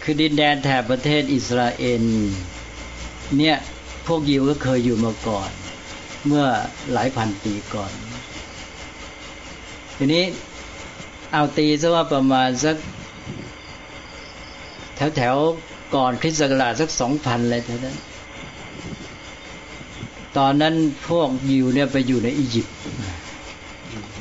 [0.03, 2.03] คือดินแดนแถบประเทศอิสราเอล
[3.37, 3.57] เนี่ย
[4.07, 5.51] พวกยิวก็เคยอยู่มาก่อน
[6.27, 6.45] เมื่อ
[6.93, 7.91] หลายพันปีก่อน
[9.97, 10.23] ทีนี้
[11.33, 12.75] เอาตีซะว่าประมาณสัก
[14.95, 15.35] แถวแถว
[15.95, 17.97] ก่อนคริสต์ศักราชสักสองพันเลยเท่านั้น
[20.37, 20.75] ตอนนั้น
[21.09, 22.75] พวกยิวเนี่ยไปอยู่ในอียิปต์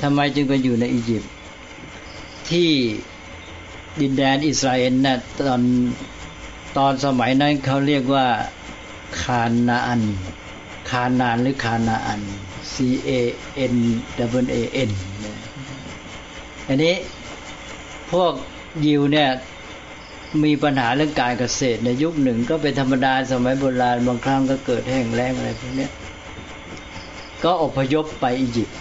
[0.03, 1.33] ทำไมจึงไปอยู่ในอียิปต์
[2.51, 2.71] ที่
[4.01, 5.63] ดินแดนอิสราเอลนะ่ะตอน
[6.77, 8.27] ตอนสมัยนั้นเขาเรียกว่า
[9.23, 10.03] คานาอัน
[10.91, 12.21] คานานหรือคานาอัน
[12.73, 12.75] C
[13.09, 13.11] A
[13.73, 13.77] N
[14.43, 14.91] W A N
[16.69, 16.95] อันนี้
[18.13, 18.33] พวก
[18.85, 19.29] ยิวเนี่ย
[20.45, 25.89] มีปัญหาเรื่องการเกษตรในยุคหนึ่งก็เป็นธรรมดาสมัยโบราณบางครั้งก็เกิดแห้งแล้งอะไรพวกนี้
[27.45, 28.79] ก็อพยพไปอียิปต์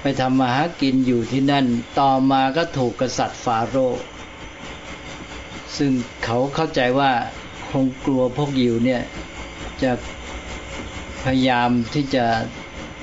[0.00, 1.66] ไปทำมาหากินอยู่ที่นั่น
[2.00, 4.02] ต่อมาก็ถูกกษัตริย์ฟาโรห์
[5.76, 5.90] ซึ่ง
[6.24, 7.10] เขาเข้าใจว่า
[7.70, 9.02] คงกลัวพวกยิวเนี่ย
[9.82, 9.92] จะ
[11.24, 12.24] พยายามที่จะ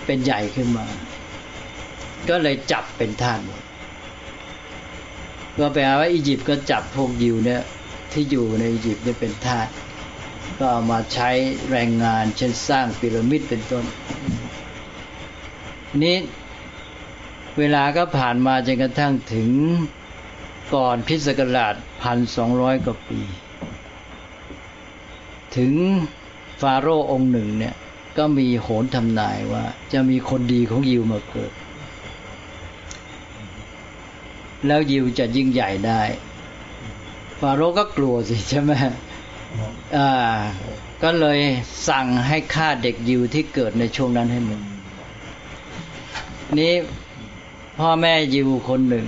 [0.06, 0.86] เป็นใหญ่ขึ้นมา
[2.30, 3.62] ก็เลยจับเป็นท่านหมด
[5.60, 7.62] ก็แปลว่าอียิปต์ก็จับพวกยิวเนี่ย
[8.12, 9.68] ที่อยู่ในอียิปต์เนี่ยเป็นทาส
[10.58, 11.30] ก็เอามาใช้
[11.72, 13.86] แรงงานเช่นสร้างพีระมิดเป็นต้น
[16.04, 16.18] นี้
[17.58, 19.50] เวลาก็ผ่านมาจนกระทั่งถึง
[20.76, 23.22] ก่อนคริสต์ศักราชพันสองร้อยกว่าปี
[25.58, 25.74] ถึง
[26.62, 27.76] ฟาโรห์องค์หนึ่งเนี่ย
[28.18, 29.63] ก็มีโหนทำนายว่า
[29.94, 31.52] จะมีคนดีของยิวมาเกิด
[34.67, 36.02] แล้วยิวจะยิ่งใหญ่ได้
[37.39, 38.71] ฟาโรก็กลัวสิใช่ไหม
[39.95, 40.10] อ่า
[41.04, 41.39] ก็เลย
[41.89, 44.62] สั่งให้ฆ่าเด็กยิวที่เกิดในช่วงนั้นให้หมด
[46.60, 46.73] นี้
[47.80, 49.08] พ่อแม่ยิวคนหนึ่ง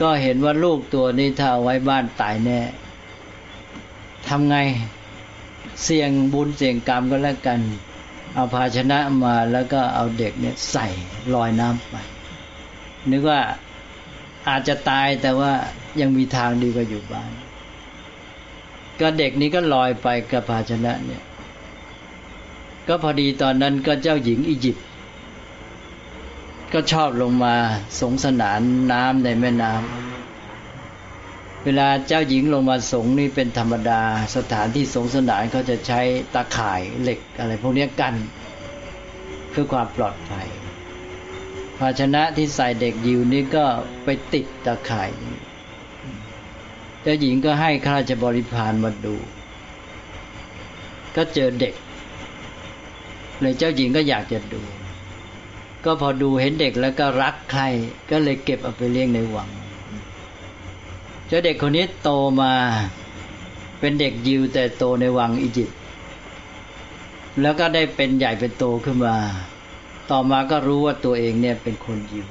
[0.00, 2.60] ก็เห็นว่าลูกตัวนี้ถ้าเอาไว้บ้านตายแน่
[4.28, 4.56] ทำไง
[5.84, 7.60] เสี่ยงบุญเสี่ยงกรรมก็แล้วกัน
[8.34, 10.86] เอาภาชนะมาแล้วก็เอาเด็กเนี่ยใส่
[11.34, 11.94] ลอยน้ำไป
[13.10, 13.40] นึกว่า
[14.48, 15.52] อาจจะตายแต่ว่า
[16.00, 17.30] ยังมีทางดีกว่าอยู่บ้าน
[19.00, 21.22] ก็เด็กนี้ก็ลอยไปกับภาชนะเนี่ย
[22.88, 24.86] ก็พอดีตอนนั้นก็เจ้าหญิงอียิปต์
[26.72, 27.54] ก็ชอบลงมา
[28.00, 28.60] สงสนาน
[28.92, 34.02] น้ำในแม่น้ำเวลาเจ้าหญิงลงมาสงนี่เป็นธรรมดา
[34.36, 36.00] สถานที่สงสนานเขาจะใช้
[36.34, 38.14] ตาข่ายเหล็กอะไรพวกนี้กัน
[39.50, 40.46] เพื่อความปลอดภัย
[41.78, 43.64] ภาชนะที่ใส่เด็กยิวนี่ก็
[44.04, 45.10] ไปติดตาข่าย
[47.04, 49.16] จ้าหญิงก็ให้ข้าราชบริพารมาดู
[51.16, 51.74] ก็เจอเด็ก
[53.40, 54.62] เลยเจ้าหญิงก็อยากจะดู
[55.84, 57.62] ก็พอดูเห็นเด็กแล้วก็รักใคร
[58.10, 59.48] ก็เลยเก็บเอาไปเลี้ยงในวัง
[61.26, 62.10] เจ้าเด็กคนนี้โต
[62.40, 62.52] มา
[63.80, 65.78] เป็นเด็กยิวแต่โตในวังอียิปต์
[67.40, 69.16] แล้วก็ได้เป็นใหญ่เป็นโตขึ้นมา
[70.10, 72.26] ต่อมาก็รู้ว่าตัวเองเนี่ยเป็นคนยิว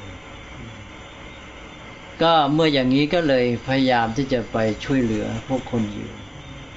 [2.21, 6.09] ก็เมื่ออย่างนี้ก็เลยพยายามที่จะไปช่วยเหลือพวกคนยิว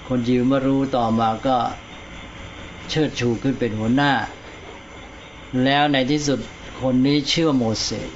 [0.08, 1.56] คนยิวเมื่อรู้ต่อมาก็
[2.90, 4.12] เชิดชูขึ้นเป็นหัวหน้า
[5.64, 6.40] แล้วในที่สุด
[6.80, 8.10] คนนี้ชื่อโมเสส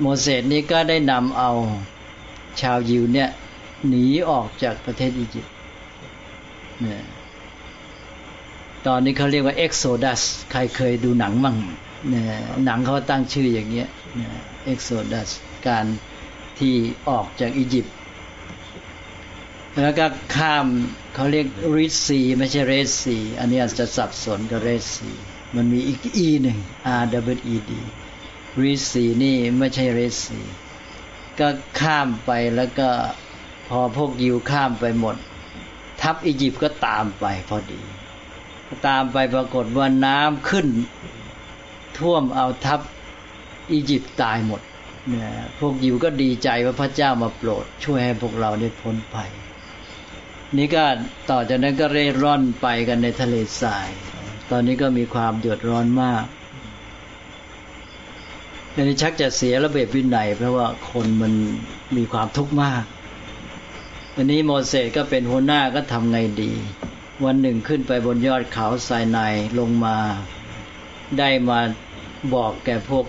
[0.00, 1.50] โมเสสนี้ก็ได้นำเอา
[2.60, 3.28] ชาวยิวเนี่ย
[3.88, 5.54] หนีออกจากประเทศอียิปต์
[6.80, 7.02] เนี่ย
[8.86, 11.56] ตอนนี้เขาเรียกว่า Exodus ใครเคยดูหนังมั่ง
[12.66, 13.88] หนังเขาตั้งชื่ออย่างเงี้ย
[14.66, 15.30] Exodus
[15.68, 15.84] การ
[16.58, 16.74] ที่
[17.08, 17.94] ออกจากอียิปต์
[19.82, 20.66] แล้วก็ข้าม
[21.14, 25.10] เขาเรียกริสซีไม่ใช่เรสซีอันนี้อาจจะสับสนกับเรสซี
[25.56, 26.58] มันมีอีกอีหนึ่ง
[27.00, 27.72] R W E D
[28.62, 30.40] ริสซีนี่ไม่ใช่เรสซี
[31.40, 31.48] ก็
[31.80, 32.88] ข้ามไปแล้วก็
[33.68, 35.16] พอพวกยิวข้ามไปหมด
[36.00, 37.80] ทัพอียิปต์ก็ตามไปพอดี
[38.86, 40.66] ตามไปปรากฏว่าน้ำขึ้น
[41.98, 42.80] ท่วมเอาทัพ
[43.70, 44.60] อียิปต์ตายหมด
[45.08, 49.30] เนี่ยพวกยิวก็ดีใจว่าพระเจ้ามาโปรด ช่วยให้พวกเราได้พ้นภัย
[50.56, 50.84] นี่ก็
[51.30, 53.88] ต่อจากนั้นก็เร่ร่อนไปกันในทะเลทราย
[54.50, 56.24] ตอนนี้ก็มีความเดือดร้อนมาก
[58.72, 61.32] ในนี้ชักจะเสียระเบียบวินัยเพราะว่าคนมัน
[61.96, 62.84] มีความทุกข์มาก
[64.16, 66.52] อันนี้โมเสสก็เป็นหัวหน้าก็ทำไงดี
[67.24, 69.96] วันหนึ่งขึ้นไปบนยอดเขาไซนายลงมา
[71.18, 71.60] ได้มา
[72.34, 73.04] บอกแก่พวก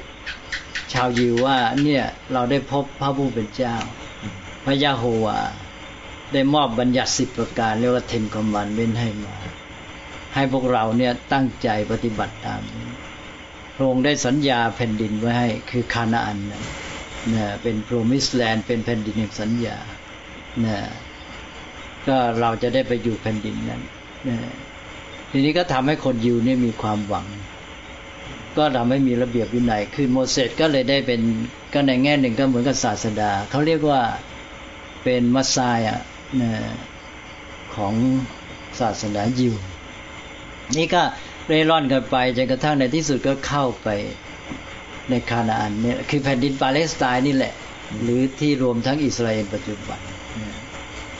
[0.94, 3.76] ชาวยิวว่า เนี่ยเราได้พบพระผู้เป็นเจ้า
[4.66, 5.40] พระยาโฮวา
[6.34, 9.36] ได้มอบบัญญัติสิบประการเรียกว่าเทนคอมมันเว้นให้มา
[10.34, 12.88] ให้พวกเราเนี่ยตั้งใจปฏิบัติตามนี้
[13.76, 16.62] พระองค์ได้สัญญาแผ่นดินไว้ให้ คือคานาอันนะ
[17.64, 19.78] เป็นโปรมิสแลนด์เป็นแผ่นดินแห่งสัญญา
[20.66, 20.78] นะ
[22.08, 23.82] ก็เราจะได้ไปอยู่แผ่นดินนั้น
[25.32, 27.26] ทีนี้ก็ทำให้คนยิวนี่มีความหวัง
[28.58, 31.22] ก็ทำให้มีระเบียบวินัยคือโมเสสก็เลยได้เป็น
[31.74, 34.02] ก็ในแง่หนึ่งก็เหมือนกับศาสดาเขาเรียกว่า
[35.04, 35.98] เป็นมัสซายะ
[36.42, 36.52] นะ
[37.76, 37.94] ของ
[38.80, 39.54] ศาสนายิว
[40.78, 41.04] นี่ก็
[41.48, 43.88] เร่ร่อนกันไปจนกระทั่งในที่สุดก็เข้าไป
[45.10, 47.54] ในคานาอันเนี่ยคือแผ่นดินปาเลสไตน์นี่แหละ
[48.04, 50.00] หรือที่รวมทั้งอิสราเอลปัจจุบัน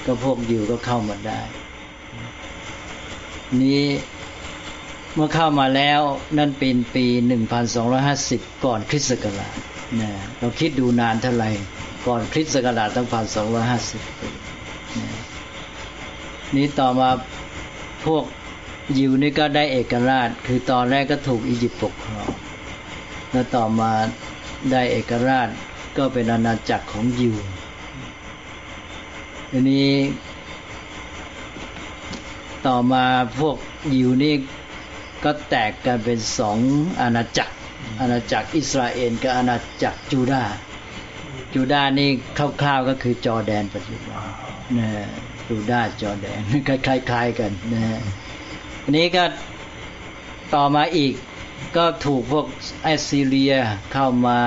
[0.06, 1.42] ก็พวกยิวก็เข้ามาได้
[3.62, 3.84] นี้
[5.14, 6.02] เมื่อเข้ามาแล้ว
[6.38, 9.56] นั่นเป็นปีหนึ่งพันสองร้อยห้าสิบก่อนคริสต์ศักราช
[10.02, 11.50] นะเราคิดดูนานเท่าไหร่
[12.08, 14.30] ก่อนคริสต์ศักราชตั้งพันสองร้อยห้าสิบปี
[16.56, 17.10] นี้ต่อมา
[18.06, 18.24] พวก
[18.98, 22.30] ยิวนี่ก็ได้เอกราช คือตอนแรกก็ถูกอียิปต์ปกครอง
[23.32, 23.92] แล้วต่อมา
[24.72, 25.50] ได้เอกราช
[25.98, 27.36] ก็เป็นอาณาจักรของยิว
[29.52, 29.90] ทีนี้
[32.68, 33.06] ต่อมา
[33.40, 33.58] พวก
[33.94, 34.36] ยิวนี่
[35.24, 36.58] ก็แตกกันเป็นสอง
[37.02, 37.54] อาณาจักร
[38.02, 40.56] อาณาจักรอิสราเอลกับอาณาจักรจูดาห์
[41.54, 42.10] จูดาห์นี่
[42.62, 44.26] คร่าวๆก็คือจอแดนปัจจุบัน
[44.78, 44.90] นะ
[45.48, 46.42] จูดาห์จอแดน
[46.88, 47.82] คล้ายๆกันนะ
[48.84, 49.24] อันนี้ก็
[50.54, 51.14] ต่อมาอีก
[51.78, 52.46] ก็ถูกพวก
[52.84, 53.54] แอสซีเรีย
[53.94, 54.40] เข้ามา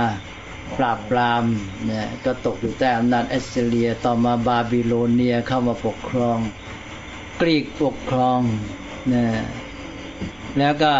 [0.78, 1.44] ปราบปราม
[1.86, 6.38] เนี่ยก็ตกอยู่ใต้อำนาจแอสซีเรีย ต่อมาบาบิโลเนียเข้ามาปกครอง
[7.40, 9.30] กรีกปกครองเนี่ย
[10.58, 10.94] แล้วก็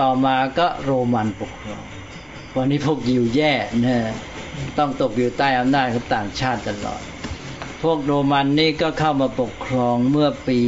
[0.00, 1.82] ต่อมาก็โรมันปกครอง
[2.56, 4.02] วันนี้พวกยิวแย่เนี่ย
[4.78, 7.00] ต้องตกอยู่ใต้อำนาจของต่างชาติตลอด
[7.82, 10.60] พวกโรมันนี่ก็เข้ามาปกครองเมื่อปี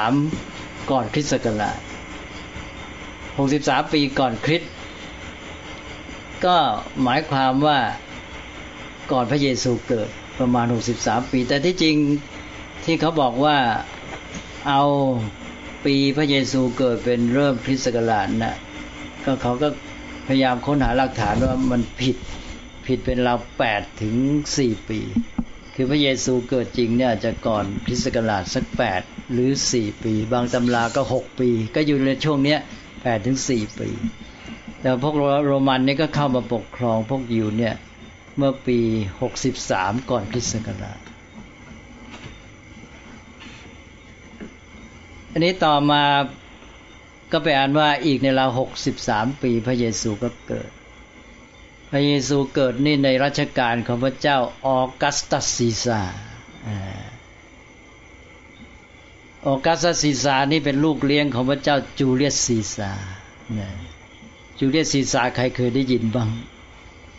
[0.00, 1.78] 63 ก่อนคริสต์ศักราช
[3.40, 4.72] 63 ปีก่อนคริสต์
[6.44, 6.56] ก็
[7.02, 7.78] หมายความว่า
[9.12, 10.08] ก่อนพระเยซูเกิด
[10.38, 10.66] ประมาณ
[10.98, 11.96] 63 ปี แต่ที่จริง
[12.84, 13.56] ที่เขาบอกว่า
[14.68, 14.82] เอา
[15.84, 18.56] ปีพระเยซูเกิดเป็นเริ่มคริสต์ศักราชนะ
[19.24, 19.68] ก็เขาก็
[20.26, 22.16] พยายามค้นหาหลักฐานว่ามันผิด
[22.86, 24.16] ผิดเป็นราวแปดถึง
[24.56, 25.00] สี่ปี
[25.74, 32.58] คือพระเยซูเกิดจริงเนี่ยจะก่อนคริสต์ศักราชสักแปดหรือสี่ปี บางตำราก็หกปี ก็อยู่ในช่วงเนี้ย
[33.02, 33.88] แปดถึงสี่ปี
[34.80, 35.14] แต่พวก
[35.46, 37.74] โรมันนี่ก็เข้ามาปกครองพวกยิวเนี่ย
[38.36, 38.78] เมื่อปี
[39.22, 40.98] หกสิบสามก่อนคริสต์ศักราช
[45.34, 46.02] อันนี้ต่อมา
[47.32, 50.68] ก็ไปอ่านว่าอีกในราวหกสิบสามปีพระเยซูก็เกิด
[51.90, 56.00] พระเยซูเกิดนี่ในรัชกาลของพระเจ้าออกัสตัสซีซา
[59.46, 62.90] ออกัสตัสซีซานี่เป็นลูกเลี้ยงของพระเจ้าจูเลียสซีซา
[64.58, 66.28] จูเลียสซีซาใครเคยได้ยินบ้าง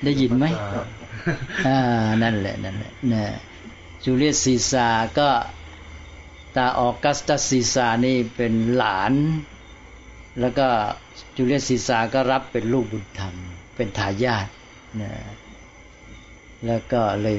[0.05, 0.45] ได้ยินไหม
[1.67, 1.77] อ่า
[2.23, 3.23] นั่นแหละนั่นแหละนะ
[4.03, 4.87] จูเลียสซีซา
[5.19, 5.29] ก็
[6.55, 9.13] ตาออกัสตัสซีซานี่เป็นหลาน
[10.39, 10.67] แล้วก็
[11.35, 13.35] จูเลียสซีซาก็รับเป็นลูกบุญธรรม
[13.75, 14.47] เป็นทายาท
[15.01, 15.11] นะ
[16.65, 17.37] แล้วก็เลย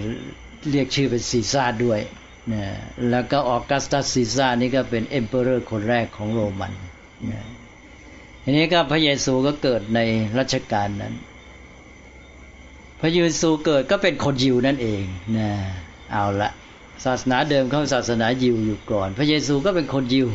[0.71, 2.01] เรียกชื่อเป็นซีซ่าด้วย
[2.53, 2.65] นะ
[3.11, 6.73] แล้วก็ออกัสตัสซีซ่านี่ก็เป็น emperor คนแรกของโรมัน
[7.33, 7.47] นะ
[8.43, 10.01] ทีนี้ก็พระเยซูก็เกิดใน
[10.39, 11.15] รัชกาลนั้น
[13.01, 15.03] พระเยซูเกิดก็เป็นคนยิวนั่นเอง
[15.39, 15.51] นะ
[16.13, 16.51] เอาละ
[17.05, 20.29] ศาสนาเดิมเขาศาสนายิวอยู่ก่อน พระเยซูก็เป็นคนยิว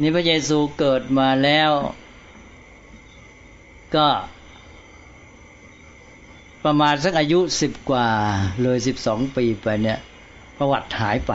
[0.00, 1.70] นี่พระเยซูเกิดมาแล้ว
[3.96, 4.08] ก็
[6.64, 8.08] ประมาณสักอายุสิบกว่า
[8.62, 9.98] เลยสิบสองปีไปเนี่ย
[10.58, 11.32] ประวัติหายไป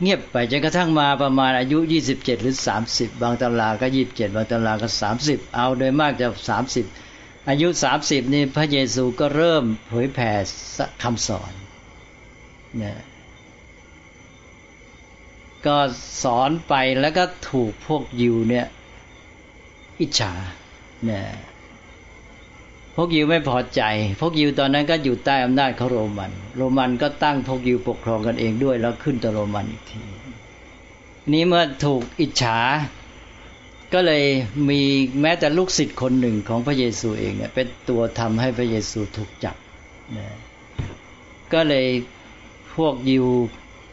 [0.00, 6.84] เงียบไปจนกระทั่งมาประมาณอายุยี่สิบเจ็ดหรือสามสิบบางตำราก็ยี่สิบเจ็ดบางตำราก็สามสิบเอาโดยมากจะสามสิบ
[7.48, 10.32] อายุสามสิบนี่พระเยซูก็เริ่มเผยแผ่
[11.02, 11.52] คำสอน
[12.80, 12.96] นี่ย
[15.66, 15.76] ก็
[16.22, 18.66] สอนไปแล้วก็ถูกพวกยิวเนี่ย
[20.00, 20.32] อิจฉา
[21.06, 21.24] เนี่ย
[22.96, 23.82] พวกยิวไม่พอใจ
[24.20, 30.02] พวกยิวตอนนั้นก็อยู่ใต้อำนาจของโรมัน โรมันก็ตั้งพวกยิวปกครองกันเองด้วย แล้วขึ้นต่อโรมันอีกที
[31.32, 32.58] นี้เมื่อถูกอิจฉา
[33.94, 34.24] ก็เลย
[34.68, 34.80] มี
[35.20, 39.56] แม้แต่ลูกศิษย์คนหนึ่งของพระเยซูเองเนี่ยเป็นตัวทำให้พระเยซูถูกจับ
[40.16, 40.36] นะ
[41.52, 41.86] ก็เลย
[42.76, 43.26] พวกยิว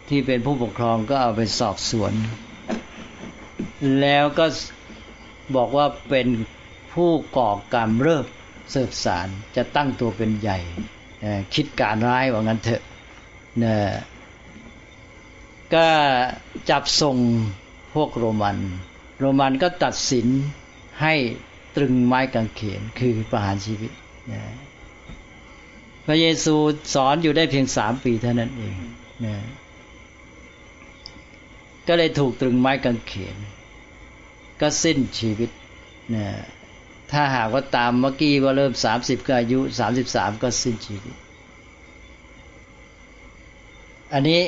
[0.10, 2.14] ที่เป็นผู้ปกครองก็เอาไปสอบสวน
[4.02, 4.46] แล้วก็
[5.56, 6.28] บอกว่าเป็น
[6.94, 8.26] ผู้ก่อกรรมเริ่ม
[8.72, 10.60] เสิร์ฟสารจะตั้งตัวเป็นใหญ่
[11.54, 12.82] คิดการร้ายว่างั้นเถอะ
[13.64, 13.76] นะ
[15.74, 15.88] ก็
[16.70, 17.18] จับส่ง
[17.94, 18.58] พวกโรมัน
[19.20, 20.28] โรมันก็ตัดสิน
[21.02, 21.14] ให้
[21.76, 23.92] ตรึงไม้กางเขนคือประหารชีวิต
[24.32, 24.42] นะ
[26.12, 26.56] ระเยซู
[26.94, 28.76] สอนอยู่ได้เพียงสามปีเท่านั้นเอง
[29.26, 29.36] นะ
[31.88, 33.36] ก็เลยถูกตรึงไม้กางเขน
[34.62, 35.50] ก็สิ้นชีวิต
[36.16, 36.28] นะ
[37.12, 41.16] ถ้าหากว่าตามเมื่อกี้ว่าเริ่มสามสิบก็อายุสามสิบสามก็สิ้นชีวิต
[44.14, 44.42] อันนี้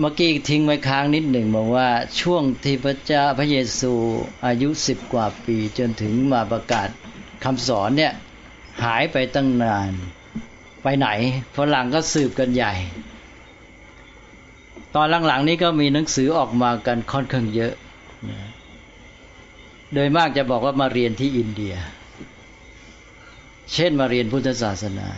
[0.00, 1.88] เมื่อกี้ทิ้งไว้ค้างนิดหนึ่งบอกว่า
[2.20, 3.92] ช่วงที่พระเจ้าพระเยซู
[4.46, 6.88] อายุสิบกว่าปีจนถึงมาประกาศ
[7.44, 8.12] คำสอนเนี่ย
[8.82, 9.92] หายไปตั้งนาน
[10.82, 11.08] ไปไหน
[11.56, 12.74] ฝรั่งก็สืบกันใหญ่
[14.94, 17.72] ตอนหลังๆนี้ก็มีหนังสือออกมากันค่อนข้างเยอะ
[19.94, 21.74] โดยมากจะบอกว่ามาเรียนที่อินเดีย
[23.72, 25.08] เช่นมาเรียนพุทธศาสนา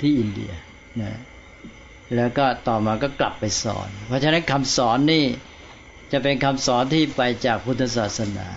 [0.00, 0.52] ที่อินเดีย
[1.02, 1.12] นะ
[2.16, 5.24] แล้วก็ต่อมาก็กลับไปสอน เพราะฉะนั้นคำสอนนี่
[6.12, 8.48] จะเป็นคำสอนที่ไปจากพุทธศาสนา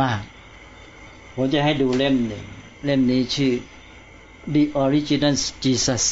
[0.00, 0.20] มาก
[1.34, 2.44] ผมจะให้ดูเล่มหนึ่ง
[2.84, 3.52] เล่มนี้ชื่อ
[4.54, 6.04] The Original Jesus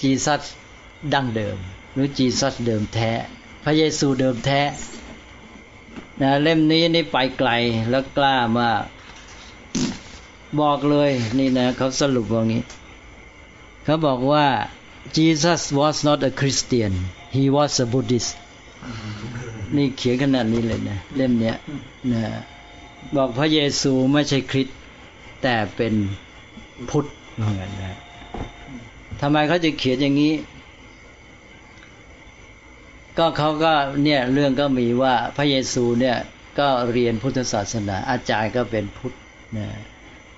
[0.00, 0.42] Jesus
[1.12, 1.56] ดั้งเดิม
[1.92, 3.12] หรือ Jesus เดิมแท้
[3.64, 4.60] พระเยซูเดิมแท้
[6.20, 7.50] นะเล่มนี้นี่ไปไกล
[7.90, 8.82] แล้วกล้ามาก
[10.60, 12.62] บอกเลยนี่นะเขาสรุปว่างี้
[13.84, 14.46] เขาบอกว่า
[15.16, 16.92] Jesus was not a Christian
[17.36, 18.30] he was a Buddhist
[19.76, 21.56] นี่เขียนขนาดนี้เลยนะ เล่มเนี้ย
[22.12, 22.22] นะ
[23.16, 24.76] บอกพระเยซูไม่ใช่คริสต์
[25.44, 25.94] แต่เป็น
[26.90, 27.98] พุทธเหมือนกันนะ
[29.20, 30.34] ทำไมเขาจะเขียนอย่างนี้
[33.18, 33.72] ก็เขาก็
[34.04, 36.16] เนี่ยเรื่องก็มีว่าพระเยซูเนี่ย
[36.58, 39.14] ก็เรียนพุทธศาสนา อาจารย์ก็เป็นพุทธ
[39.58, 39.68] นะ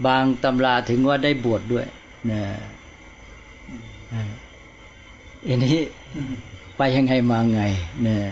[0.06, 1.86] บางตำราถึงว่าได้บวชดด้วย
[2.30, 2.42] นะ
[5.46, 5.78] อันนี้
[6.76, 7.62] ไปยังไงมาไง
[8.02, 8.26] เนี่ย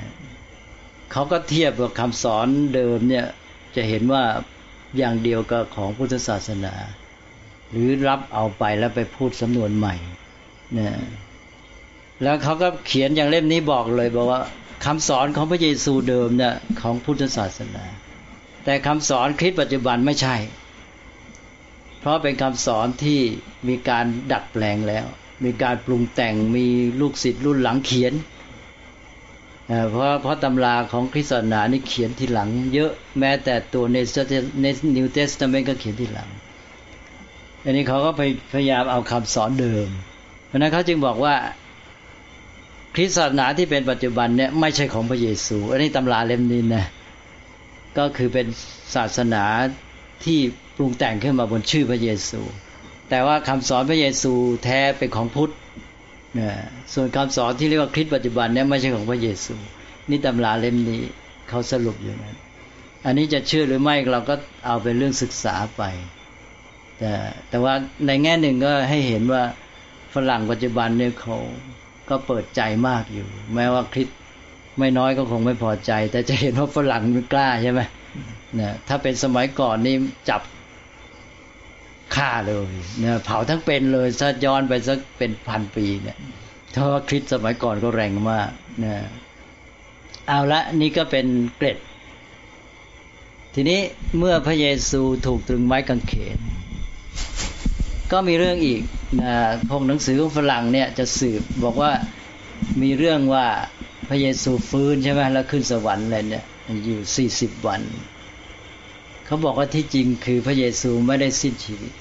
[1.12, 3.27] เขาก็เทียบกับคำสอนเดิมเนี่ย
[3.77, 4.25] จะเห็นว่า
[4.99, 6.75] อย่างเดียวกับของพุทธศาสนา
[7.71, 9.95] หรือรับเอาไปแล้วไปพูดสำนวนใหม่
[10.75, 10.97] เนี่ย
[12.23, 14.41] แล้วเขาก็เขียนอย่างเล่มนี้บอกเลยบอกว่า
[14.85, 17.85] คำสอนของพระเยซูเดิมเนี่ยของพุทธศาสนา
[18.65, 20.37] แต่คำสอนคริสต์ปัจจุบันไม่ใช่
[22.01, 23.21] เพราะเป็นคำสอนที่
[23.69, 25.07] มีการดัดแปลงแล้ว
[25.45, 26.67] มีการปรุงแต่งมี
[27.01, 28.13] ลูกศิษย์รุ่นหลังเขียน
[29.91, 33.99] เพราะเพราะตำราของคริสต์ศาสนานี่เขียนทีหลัง เยอะแม้แต่ตัวใน
[34.62, 36.29] ใน New Testament ก็เขียนทีหลัง
[37.65, 38.11] อันนี้เขาก็
[38.53, 39.89] พยายามเอาคำสอนเดิม
[40.47, 41.35] เพราะนั้นเขาจึงบอกว่า
[42.95, 46.85] คริสต์ศาสนาที่เป็นปัจจุบันเนี่ยไม่ใช่ของพระเยซู อันนี้ตำราเล่มนี้นะ
[47.99, 48.47] ก็คือเป็น
[48.95, 49.45] ศาสนา
[50.25, 50.39] ที่
[50.77, 52.41] ปรุงแต่งขึ้นมาบนชื่อพระเยซู
[53.11, 54.33] แต่ว่าคำสอนพระเยซู
[54.65, 55.53] แท้เป็นของพุทธ
[56.39, 56.51] นะ
[56.95, 59.55] ส่วนคำสอนที่เรียกว่าคริสต์ปัจจุบันเนี่ยไม่ใช่ของพระเยซู
[60.11, 61.03] นี่ตำราเล่มนี้
[61.49, 62.37] เขาสรุปอยู่นั้น
[63.05, 64.35] อันนี้จะเชื่อหรือไม่เราก็
[64.66, 65.82] เอาเป็นเรื่องศึกษาไป
[66.99, 67.12] แต่
[67.49, 67.74] แต่ว่า
[68.07, 69.43] ในแง่หนึ่งก็ให้เห็นว่า
[70.14, 71.37] ฝรั่งปัจจุบันเนี่ยเขา
[72.09, 74.09] ก็เปิดใจมากอยู่ แม้ว่าคริส
[74.78, 77.80] ไม่น้อยก็คงไม่พอใจ แต่จะเห็นว่าฝรั่งมันกล้าใช่ไหม
[78.61, 79.95] นะถ้าเป็นสมัยก่อนนี่
[80.28, 80.41] จับ
[82.17, 86.19] ฆ่าเลยเนะเผาทั้งเป็นเลยถ้าย้อนไปสักเป็นพันปีเนี่ย
[86.75, 88.51] ถ้าว่าคริสสมัยก่อนก็แรงมาก
[88.85, 88.95] นะ
[90.29, 91.79] เอาละนี่ก็เป็นเกร็ด
[93.55, 93.81] ทีนี้
[94.19, 96.39] เมื่อพระเยซูถูกตรึงไม้กางเขน
[98.12, 98.83] ก็มีเรื่องอีก
[99.21, 99.35] นะ
[99.69, 101.93] พวกหนังสือของฝรั่งเนี่ยจะสืบบอกว่า
[102.83, 103.47] มีเรื่องว่า
[104.09, 106.45] พระเยซูฟื้นใช่ไหมแล้วขึ้นสวรรค์เลยเนี่ย
[106.85, 107.81] อยู่สี่สิบวัน
[109.27, 111.93] เขาบอกว่าที่จริงคือพระเยซูไม่ได้สิ้นชีวิต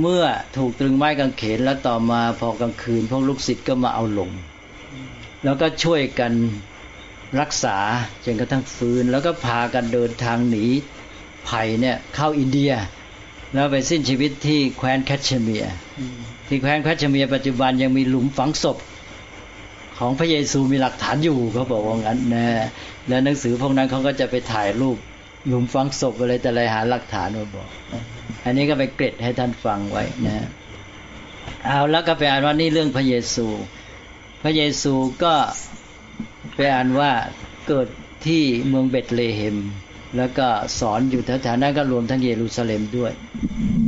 [0.00, 0.24] เมื่อ
[0.56, 4.30] ถูกตรึงไม้กางเขนแล้วต่อมาพอกลางคืน พวกลูกศิษย์ก็มาเอาลง
[5.44, 6.32] แล้วก็ช่วยกัน
[7.40, 7.76] รักษา
[8.24, 10.64] จนกระทั่งฟื้น แล้วก็พากันเดินทางหนี
[11.48, 12.72] ภัยเนี่ยเข้าอินเดีย
[13.52, 15.74] แล้วไปสิ้นชีวิตที่แคว้นแคชเมียร์
[16.48, 18.76] ที่แคว้นแคชเมียร์ปัจจุบันยังมีหลุมฝังศพ
[19.98, 22.46] ของพระเยซูมีหลักฐานอยู่เขาบอกว่างั้นนะ
[23.08, 24.96] แล้วหนังสือพวกนั้นเขาก็จะไปถ่ายรูป
[25.46, 27.68] หลุมฝังศพอะไรแต่อะไรหาหลักฐานมาบอก
[28.44, 30.46] อันนี้ก็ไปเกร็ดให้ท่านฟังไว้นะ
[31.66, 33.46] เอาแล้วก็ไปอ่านว่านี่เรื่องพระเยซู
[34.42, 35.34] พระเยซูก็
[36.56, 37.12] ไปอ่านว่า
[37.68, 37.88] เกิด
[38.26, 39.56] ที่เมืองเบตเลเฮม
[40.16, 40.48] แล้วก็
[40.78, 43.12] สอนอยู่แถวๆนั้นก็รวมทั้งเยรูซาเล็มด้วย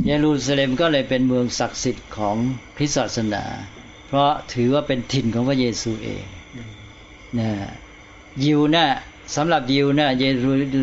[0.05, 2.35] เยรูซาเล็มก็เลยเป็นเมืองศักดิ์สิทธิ์ของ
[2.77, 3.43] คริสตศาสนา
[4.07, 6.23] เพราะถือว่าเป็นถิ่นของพระเยซูเอง
[7.39, 7.49] นะ
[8.43, 8.87] ยิวนะ่ะ
[9.35, 10.25] สำหรับยิวนะ่ะเย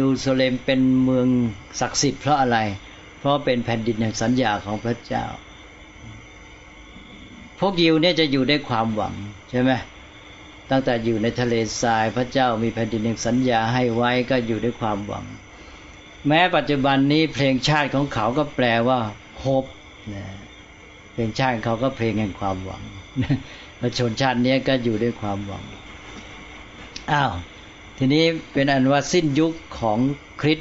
[0.01, 1.29] รูซาเล็มเป็นเมือง
[1.81, 2.59] ศักดิ์สิทธิ์เพราะอะไร
[3.19, 5.25] เพราะเป็นแผ่นดินแห่งสัญญาของพระเจ้า
[7.59, 9.15] พวกยิวเนี่ยจะอยู่ได้ความหวัง
[9.51, 9.71] ใช่ไหม
[10.71, 15.25] ตั้งแต่อยู่ในทะเลทรายพระเจ้ามีแผ่นดินแห่งสัญญาให้ไว้ก็อยู่ด้วยความหวัง
[16.29, 18.99] แม้ปัจจุบันนี้เพลงชาติของเขาก็แปลว่า
[19.39, 19.65] โฮป
[20.15, 20.25] นะ
[21.13, 22.83] เพลงชาติเขาก็เพลงแห่งความหวัง
[23.81, 25.65] ประชนชาตินี้ก็อยู่ด้วยความหวัง
[27.13, 27.33] อ้าว
[27.99, 29.99] ทีนี้เป็นอันว่าสิ้นยุคของ
[30.41, 30.59] คริส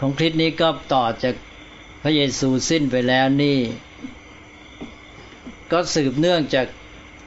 [0.00, 1.34] ของคริสนี้ก็ต่อจาก
[2.04, 3.58] พระเยซูสิ้นไปแล้วนี่
[5.72, 6.66] ก็สืบเนื่องจาก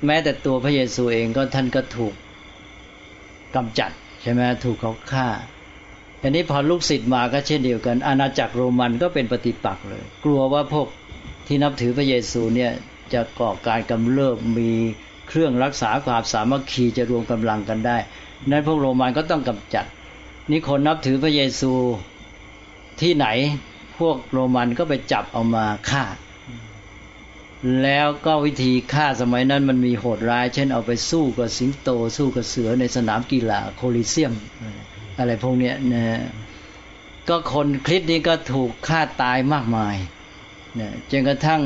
[0.05, 2.13] แม้แต่ตัวพระเยซูเองก็ท่านก็ถูก
[3.55, 5.27] กำจัดใช่ไหมถูกเขาฆ่า
[6.21, 10.87] อันนี้พอลูกศิษย์มาก็เช่นเดียวกัน อาณาจักรโรมันก็เป็นปฏิปักษ์เลย กลัวว่าพวก
[11.47, 12.71] ที่นับถือพระเยซูเนี่ย
[13.13, 14.71] จะก่อการกำเริบมี
[15.27, 17.97] เครื่องรักษาความสามัคคีจะรวมกำลังกันได้
[18.49, 19.85] นั้นพวกโรมันก็ต้องกำจัด
[20.49, 21.71] นี่คนนับถือพระเยซู
[23.01, 23.27] ที่ไหน
[23.99, 26.05] พวกโรมันก็ไปจับเอามาฆ่า
[27.83, 34.33] แล้วก็วิธีฆ่าสมัยนั้นมันมีโหดร้าย เช่นเอาไปสู้กับสิงโต สู้กับเสือในสนามกีฬาโคลิเซียม
[35.17, 36.03] อะไรพวกเนี้ยนะ
[37.27, 39.95] ก็คนคริสต์นี้ก็ถูกฆ่าตายมากมาย
[40.79, 41.61] นะจนกระทั่ง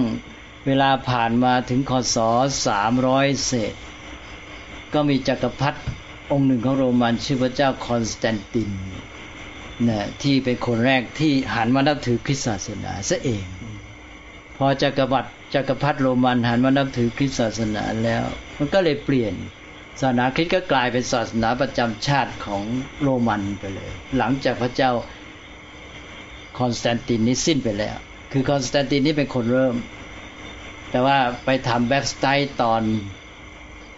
[0.65, 2.17] เวลาผ่านมาถึงคศ
[2.67, 3.73] สามร้อยเศษ
[4.93, 5.79] ก็มีจักรพรรดิ
[6.31, 8.69] องค์หนึ่งของโรมันชื่อพระเจ้าคอนสแตนติน
[9.89, 13.45] นะที่เป็นคนแรกที่หันมานับถือคริสตศาสนาซะเอง
[14.57, 18.23] พอจักรพรรดิจักรพรรดิโรมันหันมานับถือคริสตศาสนาแล้ว
[18.57, 19.33] มันก็เลยเปลี่ยน
[20.01, 22.63] ศาสนาคริสต์ก็กลายเป็นศาสนาประจำชาติของ
[23.01, 24.91] โรมันไปเลย หลังจากพระเจ้า
[26.59, 27.95] คอนสแตนตินนี้สิ้นไปแล้ว
[28.31, 29.75] คือคอนสแตนตินนี่เป็นคนเริ่ม
[30.91, 32.81] แต่ว่าไปทำ baptize ตอน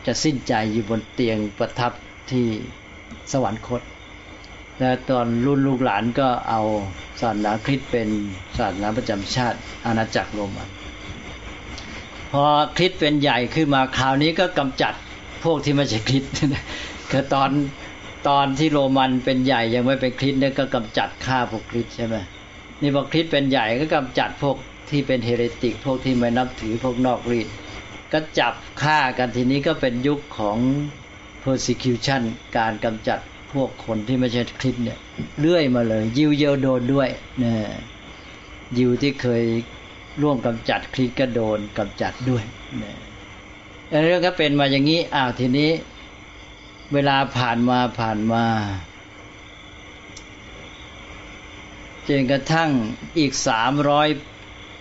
[0.06, 1.92] จะสิ้นใจอยู่บนเตียงประทับ
[2.32, 2.48] ที่
[3.32, 3.82] สวรรคต
[4.80, 6.62] และตอนรุ่นลูกหลานก็เอา
[7.22, 8.10] ศาสนาคริสต์เป็น
[8.58, 10.70] ศาสนาประจำชาติอาณาจักรโรมัน
[12.32, 12.46] พอ
[12.78, 14.94] คริสต์เป็นใหญ่ขึ้นมาคราวนี้ก็กำจัด
[15.44, 16.34] พวกที่ไม่ใช่คริสต์
[17.12, 17.50] คือตอน
[18.28, 22.16] ตอนที่โรมันเป็นใหญ่ยังไม่เป็นคริสต์เนี่ยก็กำจัดฆ่าพวกคริสต์ใช่ไหม
[22.82, 24.58] นี่พอคริสต์เป็นใหญ่ก็กำจัดพวก
[24.90, 27.48] ที่เป็นเฮเรติก พวกที่ไม่นับถือพวกนอกรีด
[28.14, 28.54] ก็จับ
[28.84, 30.58] ฆ่ากันทีนี้ก็เป็นยุคของ
[31.44, 32.22] persecution
[32.58, 33.20] การกำจัด
[33.54, 35.00] พวกคนที่ไม่ใช่คริสเนี่ย
[35.42, 37.10] เรื่อยมาเลย ยิวเยลโดนด้วย
[37.44, 37.54] นะ
[38.78, 39.44] ยิวที่เคย
[40.22, 42.44] ร่วมกำจัดคริสก็โดนกำจัดด้วย
[42.84, 42.94] นะ
[44.06, 45.72] เรื่องก็เป็นมาอย่างนี้อ้าวทีนี้
[46.94, 48.46] เวลาผ่านมาผ่านมา
[52.08, 52.70] จนกระทั่ง
[53.20, 54.08] อีกสามร้อย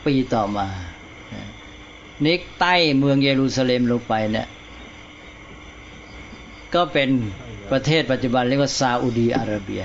[0.07, 0.67] ปีต่อมา
[2.27, 4.49] นิกใต้เมืองเยรูซาเล็มลงไปเนี่ย
[6.75, 7.09] ก็เป็น
[7.73, 9.83] ประเทศปัจจุบันเรียกว่าซาอุดีอาระเบีย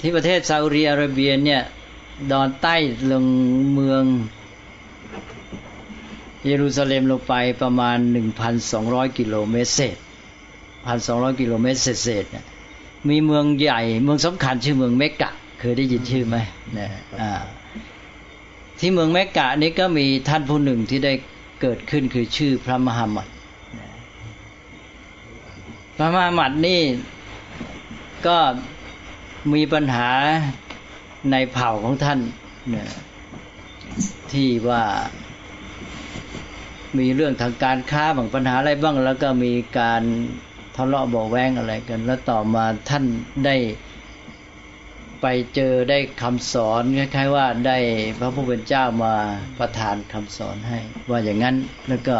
[0.00, 1.62] ที่ประเทศซาอุดิอาระเบียเนี่ย
[2.30, 2.76] ดอนใต้
[3.10, 3.24] ลง
[3.74, 4.04] เมือง
[6.44, 7.98] เยรูซาเล็มลงไปประมาณ
[8.58, 9.96] 1,200 กิโลเมตรเศษ
[10.68, 15.30] 1,200 กิโลเมตรเศษๆมีเมืองใหญ่เมืองสำคัญชื่อเมืองเมกะ
[15.60, 16.36] เคยได้ยินชื่อไหม
[16.78, 16.88] นะ
[17.20, 17.32] อ่า
[18.78, 21.12] ที่เมืองเมกะนี้ก็มีท่านผู้หนึ่งที่ได้
[21.60, 23.26] เกิดขึ้นคือชื่อพระมหามัด
[25.96, 26.82] พระมหามัดนี่
[28.26, 28.38] ก็
[29.54, 30.10] มีปัญหา
[31.30, 32.20] ในเผ่าของท่าน
[32.70, 32.88] เนี่ย
[34.32, 34.84] ที่ว่า
[36.98, 40.02] มีเรื่องทางการค้าบางปัญหาอะไรบ้าง แล้วก็มีการ
[40.76, 43.04] ทะเลาะเบาแวงอะไรกัน แล้วต่อมาท่าน
[43.46, 43.56] ได้
[45.22, 47.78] ไปเจอได้คำสอนคล้ายๆว่าได้
[48.18, 49.14] พระผู้เป็นเจ้ามา
[49.58, 50.78] ประทานคำสอนให้
[51.10, 51.56] ว่าอย่างนั้น
[51.88, 52.16] แล้วก็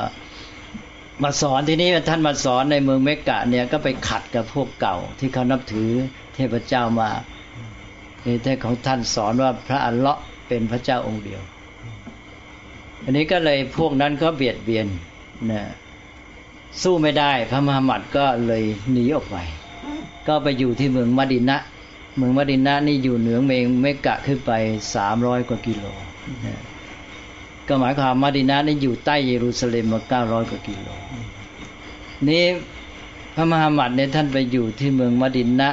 [1.22, 5.90] มาสอนที่นี้ท่านมาสอนในเมืองเมกะเนี่ยก็ไปขัดกับพวกเก่า ที่เขานับถือ
[6.34, 7.10] เทพเจ้ามา
[8.24, 11.40] ในเทศของท่านสอนว่าพระอัลเลาะห์เป็นพระเจ้าองค์เดียว
[13.04, 14.86] อันนี้ก็เลยพวกนั้นก็เบียดเบียน
[15.50, 15.62] นะ
[16.82, 19.36] สู้ไม่ได้ พระมหามัดก็เลยหนีออกไป
[20.28, 21.58] ก็ไปอยู่ที่เมืองมดินะ
[22.16, 24.52] เมืองมดินะนี่อยู่เหนือเมงเมกะขึ้นไป
[24.94, 25.84] สามร้อยกว่ากิโล
[26.46, 26.60] นะ
[27.68, 30.88] ก็หมายความมาดินะนี่อยู่ใต้เยรูซาเล็มมาเก้าร้อยกว่ากิโล
[32.28, 32.44] นี้
[33.34, 35.70] พระมหามัดเนี่ยท่านไปอยู่ที่เมืองมาดินะ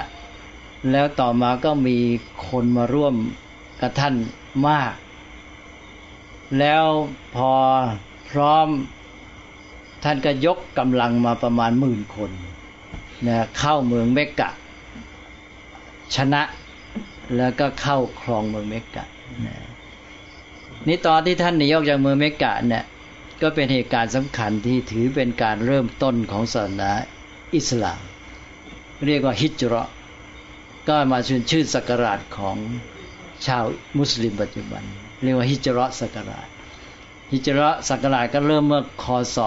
[0.91, 1.97] แล้วต่อมาก็มี
[2.47, 3.15] คนมาร่วม
[3.81, 4.15] กับท่าน
[4.67, 4.93] มาก
[6.59, 6.85] แล้ว
[7.35, 7.51] พอ
[8.29, 8.67] พร้อม
[10.03, 12.31] ท่านก็ยกกำลังมาประมาณหมื่นคน
[13.27, 14.49] นะเข้าเมืองเมกะ
[16.15, 16.41] ชนะ
[17.37, 19.05] แล้วก็เข้าครองเมืองเมกะ
[19.45, 19.55] นะ
[20.87, 22.83] นี่ตอนที่ท่านหนีออกจากเมืองเมกะเนี่ย
[23.41, 26.91] ก็เป็นเหตุการณ์สำคัญที่ถือเป็นการเริ่มต้นของศาสนา
[27.55, 27.99] อิสลาม
[29.05, 29.83] เรียกว่าฮิจรั
[30.87, 32.57] ก็มาชื่อชื่อสักการะของ
[33.45, 33.63] ชาว
[33.99, 34.83] มุสลิมปัจจุบัน
[35.23, 36.39] เรียกว่าฮิจรัสักการะ
[37.33, 39.05] ฮิจรัสักการะก็เริ่มเมื่อค
[39.35, 39.37] ศ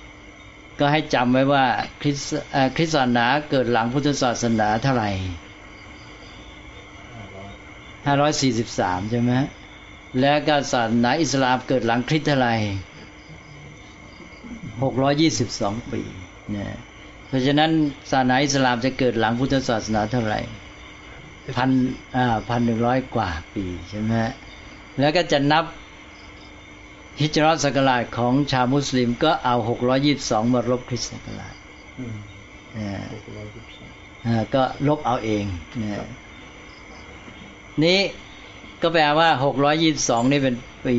[0.00, 1.64] 622 ก็ให้จำไว้ว่า
[2.00, 2.18] คริส
[2.76, 5.10] คริสศาสนาเกิดหลังพุทธศาสนาเท่าไหร่
[8.50, 9.32] 543 ใช่ไหม
[10.20, 12.54] และก็ศาสนาอิสลามเกิดหลังคริสต์เท่าไหร่
[15.40, 16.02] 622 ปี
[16.50, 16.72] เนี่ย
[17.28, 17.70] เพราะฉะนั้น
[18.10, 20.40] ศาสนาอิสลามจะเกิดหลังพุทธศาสนาเท่าไหร่
[21.56, 21.70] พัน
[22.16, 24.12] อ่าพันหนึ่งร้อยกว่าปีใช่ไหม
[24.98, 25.64] แล้วก็จะนับ
[27.20, 31.54] ฮิจรัสกราชของชาวมุสลิมก็เอาหกร้อยี่บสองมารบคริสต์ศักราช
[32.76, 35.44] อ่าก็ลบเอาเอง
[35.80, 36.08] นะ
[37.84, 38.00] นี้
[38.82, 40.54] ก็แปลว่าหกร้อยี่บสองนี่เป็น
[40.86, 40.96] ปี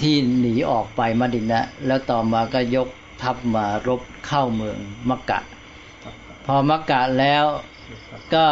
[0.00, 2.88] ที่หนีออกไปมาดินะแล้วต่อมาก็ยก
[3.22, 4.78] ทัพมารบเข้าเมือง
[5.08, 5.40] มักกะ
[6.46, 7.44] พอมักกะแล้ว
[8.34, 8.46] ก็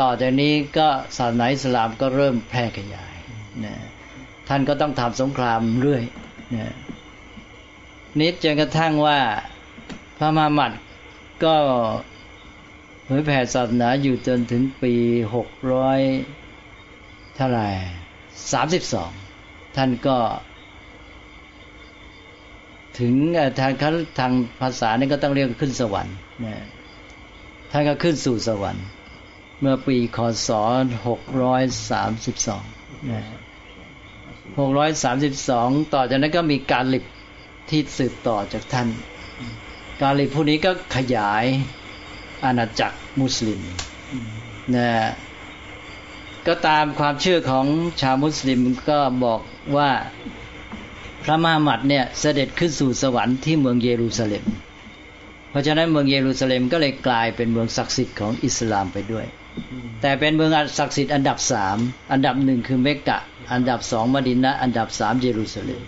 [0.00, 3.14] ต่อจากนี้ก็ศาสนาอิสลามก็เริ่มแพร่ขยาย
[3.64, 3.74] นะ
[4.48, 6.02] ท่านก็ต้องทำสงครามเรื่อย
[6.56, 6.74] นะ
[8.20, 9.18] นิดจนกระทั่งว่า
[10.18, 10.72] พระมหามัด
[11.44, 11.56] ก็
[13.04, 14.94] เผยแผ่ศาสนาอยู่จนถึงปี
[15.34, 16.00] หกร้อย
[17.40, 17.68] ท่าไหร่
[18.52, 19.10] สามสิบสอง
[19.76, 20.16] ท่านก็
[22.98, 23.14] ถึง
[23.60, 23.72] ทาง
[24.18, 26.56] ทางภาษานี่ก็ต้องเรียกขึ้นสวรรค์นะ
[27.70, 28.84] ท่านก็ขึ้นสู่สวรรค์
[29.60, 30.18] เมื่อปีค
[30.48, 30.50] ศ
[31.06, 32.62] หกร้อยสามสิบสอง
[34.58, 37.04] หกร้อยสามสิบสองต่อจากนั้นก็มีการลิบ
[37.70, 38.88] ที่สืบต่อจากท่าน
[40.02, 41.44] การลิบผู้นี้ก็ขยาย
[42.44, 43.60] อาณาจักรมุสลิม
[44.76, 44.88] นะ
[46.48, 47.66] ก็ตามความเชื่อของ
[48.00, 49.40] ชาวมุสลิมก็บอก
[49.76, 49.90] ว่า
[51.24, 54.44] พระมหามัดเนี่ยเสด็จขึ้นสู่สวรรค์ที่เมืองเยรูซาเล็ม
[55.50, 59.26] เพราะฉะนั้นเมืองเยรูซาเล็มก็เลยกลายเป็นเมืองศักดิ์สิทธิ์ของอิสลามไปด้วย
[60.00, 61.76] แต่เป็นเมืองศักดิ์สิทธิ์อันดับสาม
[62.12, 63.18] อันดับหนึ่งคือเมกะ
[63.52, 65.82] อันดับสองมดินะอันดับสามเยรูซาเล็ม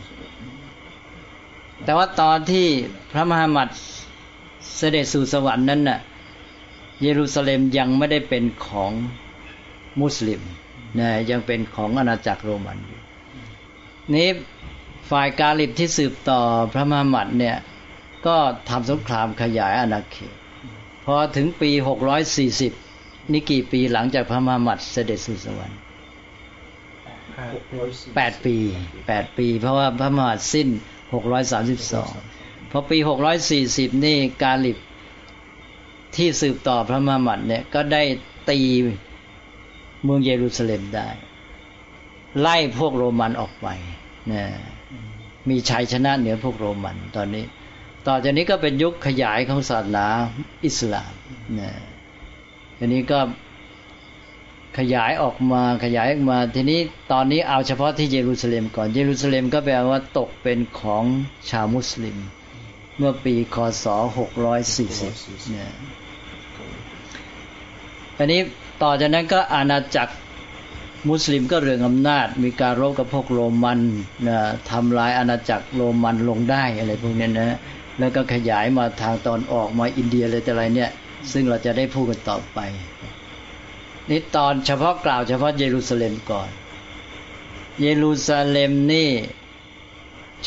[1.85, 2.67] แต่ว่าตอนที่
[3.13, 3.69] พระมหามัด
[4.77, 6.01] เสด็จสู่สวรรค์นั้นน่ะ
[7.03, 8.93] เยรูซาเล็มยังไม่ได้เป็นของ
[10.01, 10.41] มุสลิม
[10.99, 13.01] นะยังเป็นของอาณาจักรโรมันอยู่
[14.15, 14.29] นี้
[15.11, 16.41] ฝ่ายกาลิบที่สืบต่อ
[16.73, 17.57] พระมหามัดเนี่ย
[18.27, 18.37] ก็
[18.69, 20.35] ทำสงครามขยายอาณาเขต
[21.05, 22.73] พอถึงปีหกร้อยสี่สิบ
[23.33, 25.79] นี่กี่ปีหลังจากพระมหามัดเสด็จสู่สวรรค์
[28.17, 28.57] แปดปี
[29.09, 30.69] แปดปี เพราะว่าพระมหามัดสิ้น
[31.15, 32.13] หกร้อยสามสิบสอง
[32.71, 34.79] พอปีหกร้อยสี่สิบนี่กาลิบ
[36.17, 38.03] ที่สืบต่อพระมหามัดเนี่ยก็ได้
[38.51, 38.61] ตี
[40.05, 41.09] เมืองเยรูซาเล็มได้
[42.41, 43.67] ไล่พวกโรมันออกไป
[44.33, 44.45] นะ
[45.49, 47.45] มีชัยชนะเหนือพวกโรมันตอนนี้
[48.07, 50.07] ต่อจากนี้ก็เป็นยุคขยายของศาสนา
[50.67, 51.13] อิสลาม
[51.61, 51.71] นะ
[52.79, 53.21] อันนี้ก็
[54.79, 56.81] ขยายออกมาขยายออกมา ทีนี้
[57.13, 61.05] ตอนนี้เอาเฉพาะที่เยรูซาเล็มก่อน เยรูซาเล็มก็แปลว่าตกเป็นของ
[61.51, 62.17] ชาวมุสลิม
[62.99, 63.87] เมื่อปีคศ
[64.49, 65.71] 640เนี่ย
[68.19, 68.41] อันนี้
[68.83, 70.15] ต่อจากนั้นก็อาณาจักร
[71.09, 73.81] มุสลิมก็เรืองอำนาจ มีการรบกับพวกโรมัน
[74.29, 74.39] นะ
[74.71, 77.59] ทำลายอาณาจักรโรมันลงได้อะไรพวกนี้นะ
[77.99, 80.91] แล้วก็ขยายมาทางตอนออกมาอินเดียอะไรแต่อะไรเนี่ย
[81.33, 82.59] ซึ่งเราจะได้พูดกันต่อไป
[84.11, 86.49] นี่ตอนเฉพาะกล่าวเฉพาะเยรูซาเล็มก่อน
[87.81, 89.11] เยรูซาเล็มนี่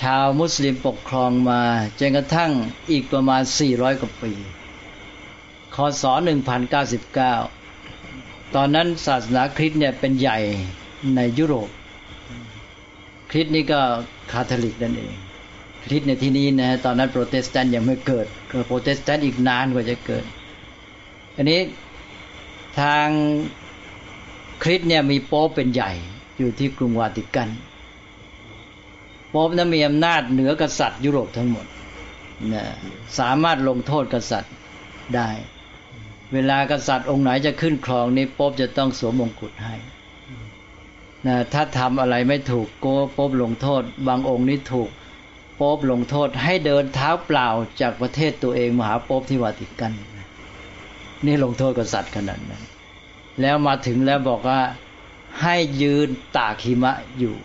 [0.01, 1.61] ชาวมุสลิมปกครองมา
[1.99, 2.51] จนกระทั่ง
[2.91, 4.33] อีกประมาณ 400 กว่าปี
[5.75, 7.64] คศ1099
[8.55, 10.39] ตอนนั้นศาสนาคริสต์เนี่ยเป็นใหญ่
[11.15, 11.69] ในยุโรป
[13.31, 13.79] คริสต์นี่ก็
[14.31, 15.13] คาทอลิกนั่นเอง
[15.83, 18.27] คริสต์ในที่นี้นะตอนนั้นโปรเตสแตนต์ยังไม่เกิด
[18.67, 20.23] โปรเตสแตนต์อีกนานกว่าจะเกิด
[21.35, 21.59] อันนี้
[22.79, 23.07] ทาง
[24.63, 25.91] คริสต์เนี่ยมีโป๊ปเป็นใหญ่
[26.37, 27.49] อยู่ที่กรุงวาติกัน
[29.29, 31.65] โป๊ปนั้นมีอำนาจเหนือกษัตริย์ยุโรปทั้งหมด
[32.53, 32.63] นะ
[33.19, 34.53] สามารถลงโทษกษัตริย์
[35.15, 35.29] ได้
[36.34, 39.76] เวลากษัตริย์องค์ไหนจะขึ้นครองนี้ป๊ปจะต้องสวมมงกุฎให้
[41.28, 44.89] นะถ้าทำอะไรไม่ถูกโกโป๊ปลงโทษ บางองค์นี้ถูก
[45.59, 47.49] ป๊ปลงโทษให้เดินเท้าเปล่า
[47.82, 49.91] จากประเทศตัวเองมาหาป๊ปที่วาติกัน
[51.26, 52.63] นี่ลงโทษกษัตริย์ขนาดนั้น
[53.41, 54.61] แล้วมาถึงแล้วบอกว่า
[55.41, 56.07] ให้ยืน
[56.38, 57.36] ตากหิมะอยู่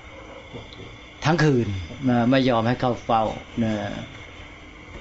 [1.24, 1.66] ทั้งคืน
[2.08, 3.22] นะไม่ยอมให้เข้าเฝ้า
[3.62, 3.72] นะ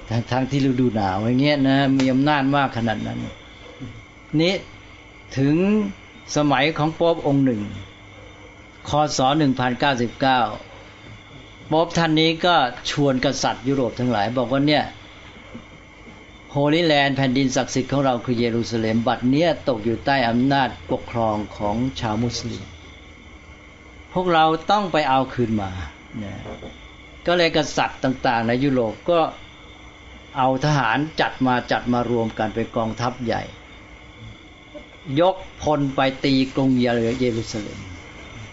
[0.08, 3.18] ทั้งทั้งที่ฤดูหนาวอย่างเงี้ยนะมีอำนาจมากขนาดนั้น
[4.42, 4.54] นี้
[5.38, 5.56] ถึง
[6.36, 7.62] สมัยของป๊อบองค์หนึ่ง
[8.88, 9.20] คศ
[9.80, 12.54] 1099ป๊อบท่านนี้ก็
[12.90, 14.84] ชวนกษัตริย์ยุโรปทั้งหลาย บอกว่าเนี่ย
[16.50, 22.64] โฮลิแลนด์แผ่นดินศักดิ์สิทธิ์ของเราคือเยรูซาเล็มบัดเนี้ยตกอยู่ใต้อำนาจปกครองของชาวมุสลิม
[24.12, 25.70] พวกเราต้องไปเอาคืนมา
[26.22, 26.34] นะ
[27.26, 29.20] ก็เลยกษัตริย์ต่างๆ ในยุโรปก็
[30.38, 33.42] เอาทหารจัดมาจัดมารวมกันเป็นกองทัพใหญ่
[35.20, 36.86] ยกพลไปตีกรุงเย
[37.36, 37.78] รูซาเล็ม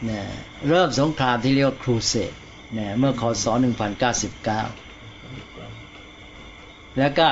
[0.10, 0.22] นะ
[0.68, 2.34] เริ่มสงครามที่เรียกว่าครูเสด
[2.78, 3.56] นะเมื่อคศ1099
[7.00, 7.28] แล้วก็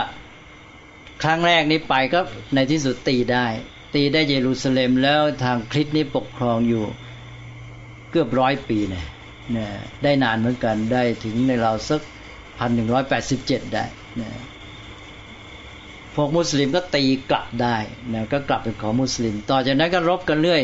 [1.24, 2.20] ครั้งแรกนี้ไปก็
[2.56, 3.46] ในที่สุดตีได้
[3.96, 6.84] ตีได้เยรูซาเล็มแล้วทางคริสต์นี้ปกครองอยู่
[8.12, 9.06] เกือบร้อยปีเนี่ย
[9.58, 9.68] นะ
[10.04, 12.02] ได้นานเหมือนกันได้ถึงในเราสัก
[12.58, 13.84] พันหนึ่งร้อยแปดสิบเจ็ดได้
[14.20, 14.30] นะ
[16.16, 17.78] พวกมุสลิมก็ตีกลับได้
[18.14, 20.62] นะก็กลับเป็นของมุสลิม ต่อจากนั้นก็รบกันเรื่อย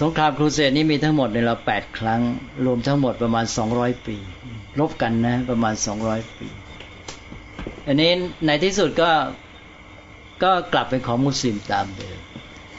[0.00, 2.20] สงครามครูเสดนี้มีทั้งหมดในเราแปดครั้ง
[2.64, 4.16] รวมทั้งหมดประมาณสองร้อยปี
[4.78, 6.48] รบกันนะ ประมาณสองร้อยปี
[7.86, 8.10] อันนี้
[8.46, 9.10] ในที่สุดก็
[10.42, 12.18] ก็กลับเป็นของมุสลิมตามเดิม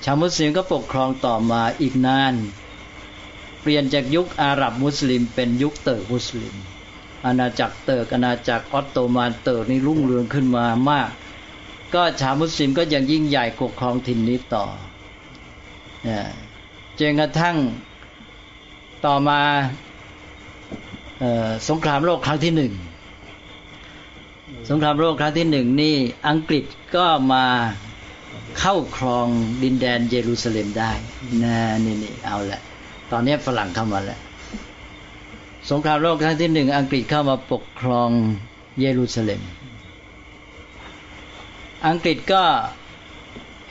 [0.03, 2.33] ชาวมุสลิมก็ปกครองต่อมาอีกนาน
[3.61, 6.53] เปลี่ยนจากยุคอาหรับมุสลิม เป็นยุคเติร์กมุสลิม
[7.25, 11.09] อาณาจักรเติร์กอาณาจักรออตโตมันเติร์กนี่รุ่งเรืองขึ้นมามาก
[11.93, 14.65] ก็ชาวมุสลิมก็ยังยิ่งใหญ่ปกครองถิ่นนี้ต่อ
[16.99, 17.55] จนกระทั่ง
[19.05, 19.39] ต่อมา
[21.69, 22.73] สงครามโลกครั้งที่หนึ่ง
[24.69, 25.95] สงครามโลกครั้งที่หนึ่งนี่
[26.29, 26.65] อังกฤษ
[26.95, 27.45] ก็มา
[28.59, 29.27] เข้าครอง
[29.63, 30.91] ดินแดนเยรูซาเล็มได้
[31.43, 32.61] นะนี่นี่เอาละ
[33.11, 34.19] ตอนนี้ฝรั่งเข้ามาแล้ว
[35.71, 38.09] สงครามโลกครั้งที่หนึ่งอังกฤษเข้ามาปกครอง
[38.79, 39.41] เยรูซาเล็ม
[41.87, 42.43] อังกฤษก็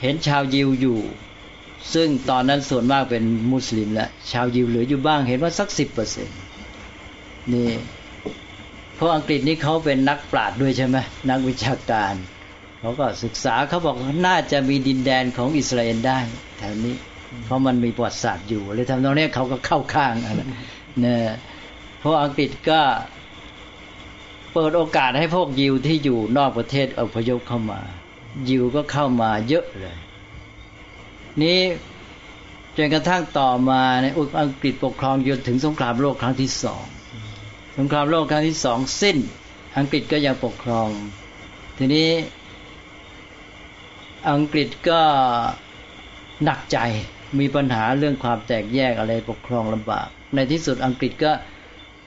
[0.01, 0.99] เห็นชาวยิวอยู่
[1.93, 6.37] ซึ่งตอนนั้นส่วนมากเป็นมุสลิมแล้วชาวยิวเหลืออยู่บ้างเห็นว่าสักสิบเปอร์เซ็นต์
[7.53, 7.69] นี่
[8.95, 10.97] เพราะอังกฤษนี่เขาเป็นนักปราชญ์ด้วยใช่ไหม
[11.29, 12.13] นักวิชาการ
[12.79, 13.95] เขาก็ศึกษาเขาบอก
[14.27, 16.19] น่าจะมีดินแดนของอิสราเอลได้
[16.57, 16.95] แถวนี้
[17.45, 20.13] เพราะมันมีประวัติศาสตร์อยู่เลยทำตรงนี้เขาก็เข้าข้าง
[21.01, 21.19] เนี่ย
[21.99, 22.81] เพราะอังกฤษก็
[24.53, 27.81] เปิดโอกาสให้พวกยิวที่อยู่นอกประเทศอพยพเข้ามา
[28.49, 29.97] ยิวก็เข้ามาเยอะเลย
[31.43, 31.59] นี้
[32.77, 36.83] จนกระทั่งต่อมาในอุอังกฤษปกครองจนถึงสงครามโลกครั้งที่สอง
[37.77, 39.17] สงครามโลกครั้งที่สองสิ้น
[39.77, 40.89] อังกฤษก็ยังปกครอง
[41.77, 42.09] ทีนี้
[44.31, 45.01] อังกฤษก็
[46.43, 46.77] หนักใจ
[47.39, 51.31] มีปัญหาเรื่องความแตกแยกอะไรปกครองลำบาก ในที่สุดอังกฤษก็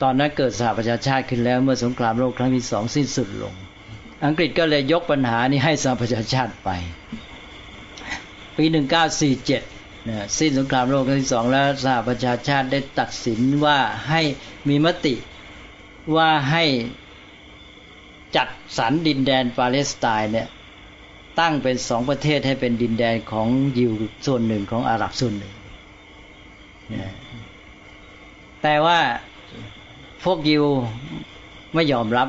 [0.02, 3.54] ตอนนั้นเกิดสหประชาชาติขึ้นแล้วเมื่อสงครามโลกครั้งที่สองสิ้นสุดลง
[4.24, 6.70] อังกฤษก็เลยยกปัญหานี้ให้สหประชาชาติไป
[8.56, 9.62] ปีหนึ่งเก้าสี่เจ็ด
[10.38, 14.20] สิ้นสงครามโลกครั้งที่สองแล้วสหประชาชาติได้ตัดสินว่าให้
[14.68, 15.14] มีมติ
[16.16, 16.64] ว่าให้
[18.36, 18.48] จัด
[18.78, 20.48] สรรดินแดนปาเลสไตน์เนี่ย
[21.40, 23.48] ตั้งเป็นสองประเทศให้เป็นดินแดนของ
[23.78, 23.92] ยิว
[24.26, 25.52] ส่วนหนึ่งของอาหรับส่วนหนึ่ง
[28.62, 29.00] แต่ว่า
[30.24, 30.64] พวกยิว
[31.74, 32.28] ไม่ยอมรับ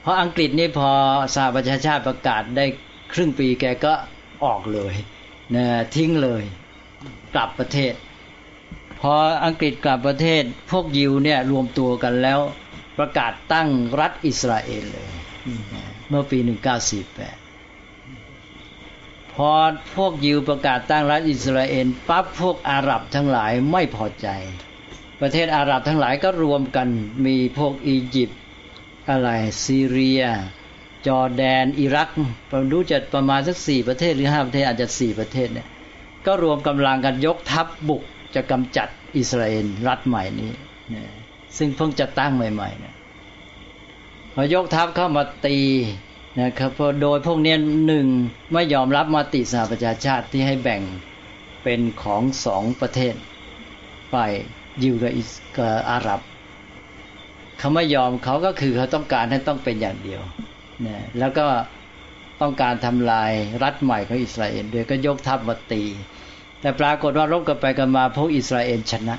[0.00, 0.90] เพราะอังกฤษนี่พอ
[1.34, 2.64] สหประชาชาติประกาศได้
[3.12, 3.92] ครึ่งปีแกก็
[4.44, 4.94] ออกเลย
[5.54, 6.42] นะทิ้งเลย
[7.34, 7.94] กลับประเทศ
[9.00, 12.40] พออังกฤษกลับประเทศ พวกยิวเนี่ยรวมตัวกันแล้ว
[12.98, 13.68] ประกาศตั้ง
[14.00, 15.08] รัฐอิสราเอลเลย
[16.08, 16.50] เมื่อปี 1948
[19.34, 19.50] พอ
[19.96, 24.28] พวกยิวประกาศตั้งรัฐอิสราเอลปั๊บพวกอาหรับทั้งหลายไม่พอใจ
[25.20, 26.88] ประเทศอาหรับทั้งหลายก็รวมกัน
[27.26, 28.39] มีพวกอียิปต์
[29.10, 29.30] อะไร
[29.64, 30.22] ซีเรีย
[31.06, 32.10] จอร์แดน อิรัก
[32.50, 35.68] ผมรู้จะประมาณสักสี่ประเทศหรือห้าประเทศอาจจะสี่ประเทศเนี่ย
[36.26, 38.02] ก็รวมกำลังกันยกทัพบุก
[38.34, 40.52] จะกำจัดอิสราเอลรัฐใหม่นี้
[40.94, 41.04] นะ
[41.56, 42.94] ซึ่งเพิ่งจะตั้งใหม่ๆเนี่ย
[44.34, 45.58] พอยกทัพเข้ามาตี
[46.40, 47.54] นะครับพอโดยพวกนี้
[47.86, 48.06] หนึ่ง
[48.52, 50.82] ไม่ยอมรับมติสหประชาชาติที่ให้แบ่ง
[51.64, 53.14] เป็นของสองประเทศ
[54.12, 54.32] ฝ่าย
[54.82, 56.20] ยิวกับอาหรับ
[57.60, 60.22] เขาไม่ยอมเขาก็คือเขาต้องการให้ต้องเป็นอย่างเดียว
[60.86, 61.46] นะแล้วก็
[62.40, 63.32] ต้องการทำลาย
[63.62, 65.82] รัฐใหม่ของอิสราเอลด้วยก็ยกทัพมาตี
[66.60, 69.16] แต่ปรากฏว่ารบกันไปกันมาพวกอิสราเอลชนะ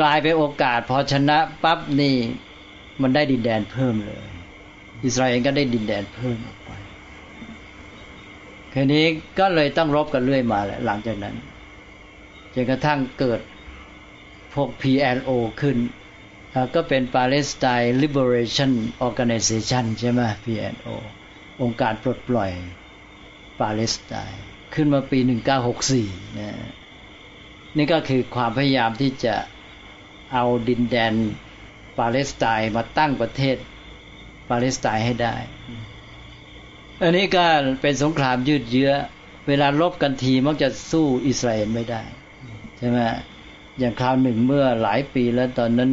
[0.00, 2.16] กลายเป็นโอกาส พอชนะปั๊บนี่
[3.02, 4.24] มันได้ดินแดนเพิ่มเลย
[5.04, 6.70] อิสราเอลก็ได้ดินแดนเพิ่มออกไป
[8.72, 9.04] คืนี้
[9.38, 11.34] ก็เลยต้องรบกันเรื่อยมาแหละหลังจากนั้น
[12.54, 13.40] จนกระทั่งเกิด
[14.54, 15.30] พวก PLO
[15.60, 15.76] ขึ้น
[16.74, 18.72] ก็เป็น Palestine Liberation
[19.08, 20.88] Organization ใช่ไหม PLO
[21.62, 22.52] องค์การปลดปล่อย
[23.60, 24.42] ปาเลสไตน์
[24.74, 25.18] ขึ้นมาปี
[25.78, 26.50] 1964นะ
[27.76, 29.34] นี่ก็คือความพยายามที่จะ
[30.32, 31.12] เอาดินแดน
[31.98, 33.56] ปาเลสไตน์มาตั้งประเทศ
[34.50, 35.36] ปาเลสไตน์ให้ได้
[37.02, 37.44] อันนี้ก็
[37.82, 38.92] เป็นสงครามยืดเยื้อ
[39.48, 42.02] เวลารบกันทีมักจะสู้อิสราเอลไม่ได้
[42.78, 42.98] ใช่ไหม
[43.78, 45.90] อย่างคราวหนึ่งเมื่อหลายปีแล้วตอนนั้น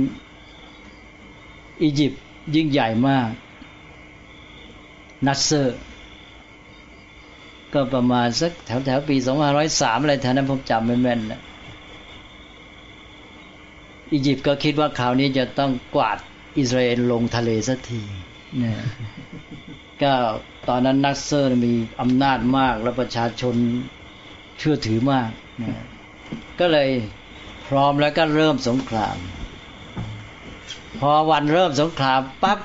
[1.82, 2.22] อียิปต์
[2.56, 3.30] ยิ่งใหญ่มาก
[5.28, 5.78] นัสเซอร์
[7.74, 11.42] ก็ประมาณสักแถวแถวปีสองพันห้าร้อยสามอะไรแถวนั้นผมจำไม่แม่นนะ
[14.12, 16.18] อียิปต์ก็คิดว่าคราวนี้จะต้องกวาด
[16.58, 18.02] อิสราเอลลงทะเลสักที
[18.64, 18.74] นะ
[20.02, 20.14] ก็
[20.68, 23.56] ตอนนั้นนักเซอร์มีอำนาจมากและประชาชน
[24.58, 25.30] เชื่อถือมาก
[25.62, 25.74] นะ
[26.60, 26.90] ก็เลย
[27.68, 29.18] พร้อมแล้วก็เริ่มสงคราม
[31.00, 32.60] พอวันเริ่มสงครามปั๊บ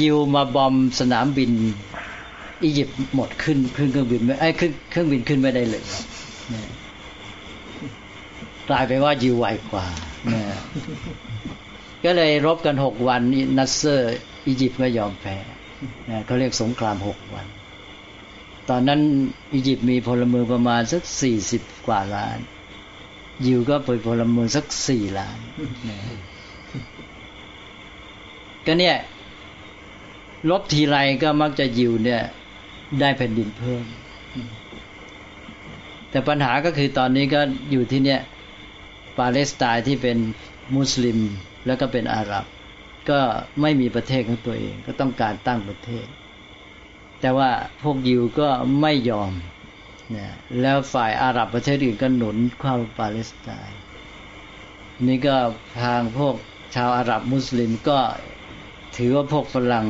[0.00, 1.50] ยิวมาบอมสนามบิน
[2.62, 5.84] อียิปต์หมดขึ้นขึ้นเครื่องบินไม่ไอ้ขึ้นเครื่องบินขึ้นไม่ได้เลย
[8.68, 9.86] กลายเป็นว่ายิวไวกว่า
[12.04, 13.22] ก็เลยรบกันหกวัน
[13.58, 15.36] นัสเซอร์อียิปต์ก็ยอมแพ้
[16.26, 17.46] เขาเรียกสงครามหกวัน
[18.68, 19.00] ตอนนั้น
[19.54, 22.38] อียิปต์มีพลเมืองประมาณสักสี่สิบกว่าล้าน
[23.46, 25.38] ยิวก็เปิดพลเมืองสักสี่ล้าน
[28.66, 28.96] ก็เนี่ย
[30.50, 32.22] รบทีไรก็มักจะยิวเนี่ย
[33.00, 33.84] ได้แผ่นดินเพิ่ม
[36.10, 37.40] แต่ปัญหาก็คือตอนนี้ก็
[37.70, 38.20] อยู่ที่เนี่ย
[39.18, 40.18] ปาเลสไตน์ที่เป็น
[40.76, 41.18] มุสลิม
[41.66, 42.44] แล้วก็เป็นอาหรับ
[43.10, 43.20] ก็
[43.60, 46.06] ไม่มีประเทศของตัวเอง ก็ต้องการตั้งประเทศ
[47.20, 47.50] แต่ว่า
[47.82, 48.48] พวกยิวก็
[48.80, 49.32] ไม่ยอม
[50.16, 53.80] นะแล้วฝ่ายอาหรับประเทศอื่นก็หนุนเข้าปาเลสไตน์
[55.06, 55.36] นี่ก็
[55.82, 56.34] ทางพวก
[56.74, 57.98] ชาวอาหรับมุสลิมก็
[58.96, 59.86] ถือว่าพวกฝรั่ง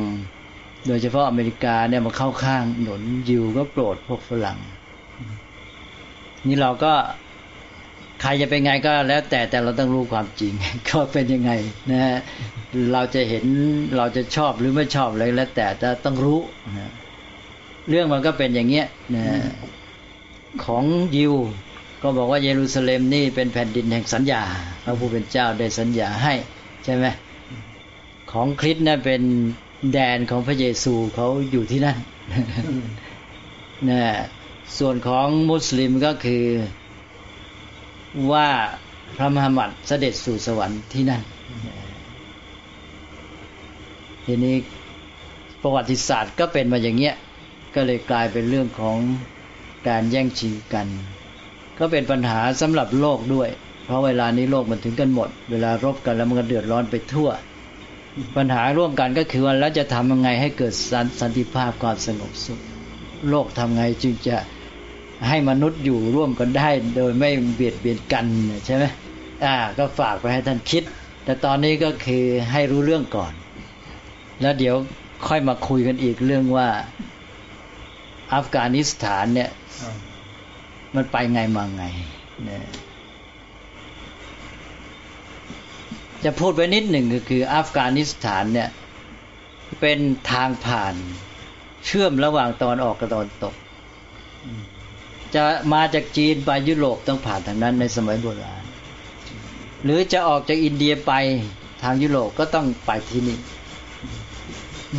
[0.87, 4.59] โดยเฉพาะอเมริกาเนี่ยมาเข้าข้างหนุนยิวก็โปรดพวกฝรั่ง
[6.47, 6.93] นี่เราก็
[8.21, 10.53] ใครจะเป็นไงก็แล้วแต่แต่เราต้องรู้ความจริง
[10.89, 11.51] ก็เป็นยังไง
[11.91, 12.17] นะฮะ
[12.93, 13.45] เราจะเห็น
[13.97, 16.39] เราจะชอบหรือไม่ชอบอะไรแล้วแต่จะต้องรู้
[16.77, 16.91] นะ
[17.89, 19.23] เรื่องมันก็เป็นอย่างเงี้ยนะ
[20.65, 20.83] ของ
[21.15, 21.33] ยิว
[22.01, 24.41] ก็บอกว่าเยรูซาเล็มนี่เป็นแผ่นดินแห่งสัญญา
[24.83, 26.33] พระผู้เป็นเจ้าได้สัญญาให้
[26.83, 27.05] ใช่ไหม
[28.31, 29.21] ของคริสต์นั่นเป็น
[29.93, 31.97] แดนของพระเยซูเขาอยู่ที่นั่น
[33.89, 34.03] นะ
[34.77, 36.45] ส่วนของมุสลิมก็คือ
[38.31, 38.47] ว่า
[39.17, 41.21] พระมหามัดเสด็จสู่สวรรค์ที่นั่น
[44.25, 44.55] ทีนี้
[45.61, 47.15] ประวัติศาสตร์ก็เป็นมาอย่างเงี้ย
[47.75, 48.97] ก็เลยกลายเป็นเรื่องของ
[49.87, 50.87] การแย่งชิงกัน
[51.79, 53.49] ก็เป็นปัญหาสำหรับโลกด้วย
[53.85, 57.29] เพราะเวลานี้โลกมันถึงกันหมด เวลารบกันแล้วมันก็เดือดร้อนไปทั่ว
[58.35, 60.73] ปัญหาร่วมกันก็คือว่าแล้วจะทำยังไงให้เกิด
[61.21, 62.59] สันติภาพความสงบสุข
[63.29, 64.37] โลกทำไงจึงจะ
[65.27, 68.25] ให้มนุษย์อยู่ร่วมกันได้ โดยไม่เบียดเบียนกัน
[68.65, 68.83] ใช่ไหม
[69.43, 70.83] อ่า ก็ฝากไปให้ท่านคิด
[71.23, 73.33] แต่ตอนนี้ก็คือให้รู้เรื่องก่อน
[74.41, 74.75] แล้วเดี๋ยว
[75.27, 76.67] ค่อยมาคุยกันอีกเรื่องว่า
[78.33, 79.49] อัฟกานิสถานเนี่ย
[80.95, 81.83] มันไปไงมาไง
[82.45, 82.63] เนี่ย
[86.23, 88.69] จะพูดไว้นิดหนึ่งก็คืออัฟกานิสถานเนี่ย
[89.81, 89.99] เป็น
[90.31, 90.95] ทางผ่าน
[91.85, 93.55] เชื่อมระหว่างตอนออกกับตอนตก
[95.35, 95.43] จะ
[95.73, 98.63] มาจากจีนไปยุโรปต้องผ่านทางนั้นในสมัยโบราณ
[99.83, 101.13] หรือจะออกจากอินเดียไป
[101.83, 103.37] ทางยุโรปก็ต้องไปที่นี่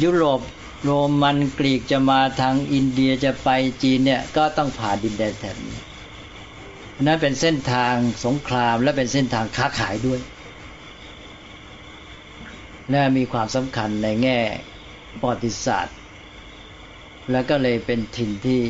[0.03, 0.41] ยุโรป
[0.85, 0.91] โร
[1.23, 3.49] มันกรีกจะมาทางอินเดียจะไป
[3.83, 5.79] จีนเนี่ยก็ต้องผ่านดินแดนแถบนี้
[7.03, 7.95] นั้นเป็นเส้นทาง
[8.25, 10.21] สงครามและเป็นเส้นทางค้าขายด้วย
[12.91, 14.39] และมีความสำคัญในแง่
[15.21, 15.97] ประวัติศาสตร์
[17.31, 18.61] แล้วก็เลยเป็นถิ่นที่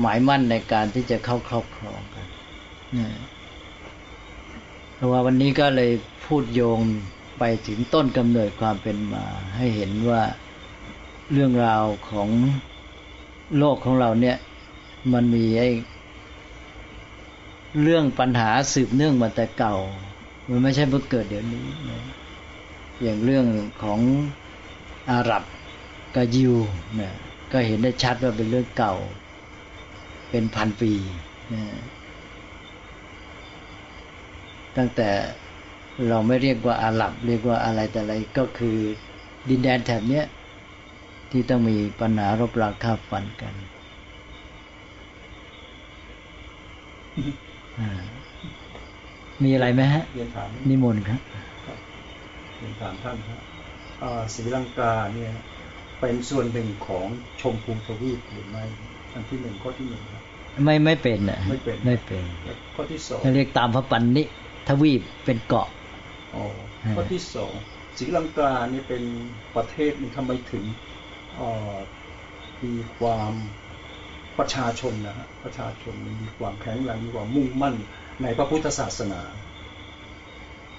[0.00, 2.26] หมายมั่นในการที่จะเข้าครอบครองกัน
[4.94, 5.92] เพราะว่าวันนี้ก็เลย
[6.26, 6.80] พูดโยง
[7.38, 9.24] ไปถึงต้นกำเนิดความเป็นมา
[9.56, 10.22] ให้เห็นว่า
[11.32, 12.28] เรื่องราวของ
[13.58, 14.36] โลกของเราเนี่ย
[15.12, 15.70] มันมีไอ้
[17.82, 19.76] เรื่องปัญหาสืบเนื่องมาแต่เก่า
[20.48, 22.00] มันไม่ใช่เพิ่งเกิดเดี๋ยวนี้นะ
[23.02, 23.46] อย่างเรื่อง
[23.82, 24.00] ของ
[25.10, 25.42] อาหรับ
[26.14, 26.54] กบยิว
[27.00, 27.12] นะ
[27.52, 28.94] ก็เห็นได้ชัดว่าเป็นเรื่องเก่า
[30.30, 30.92] เป็นพันปี
[31.52, 31.62] นะ
[34.76, 35.10] ตั้งแต่
[36.08, 38.78] เราไม่เรียกว่าอาหรับ เรียกว่าอะไรแต่อะไรก็คือ
[39.48, 40.24] ดินแดนแถบเนี้ย
[41.30, 43.54] ที่ต้องมีปัญหารบราคาฟันกัน
[49.42, 51.33] มีอะไรไหมฮะเรียนถามนิมนต์ครับเรียน
[52.80, 53.40] ถามท่านครับ
[54.34, 55.32] ศรีลังกาเนี่ย
[56.00, 57.06] เป็นส่วนหนึ่งของ
[57.40, 58.64] ชมพูทวีปหรือไม่
[59.12, 60.22] อันที่หนึ่งข้อที่หนึ่งครับ
[60.64, 62.24] ไม่ไม่เป็นอะไม่เป็นไม่เป็น
[62.74, 64.24] ข้อที่สองเรียกตามพระปันนิ
[64.68, 65.68] ทวีปเป็นเกาะ
[66.34, 66.44] อ๋อ
[66.96, 67.52] ข้อที่สอง
[67.98, 69.02] ศรีลังกานี่เป็น
[69.56, 70.64] ประเทศนี่ทำไมถึง
[72.62, 73.32] มีความ
[74.38, 77.74] ประชาชนนะฮะประชาชนมีความแข็งแรงมีความมุ่งมั่น
[78.22, 79.20] ในพระพุทธศาสนา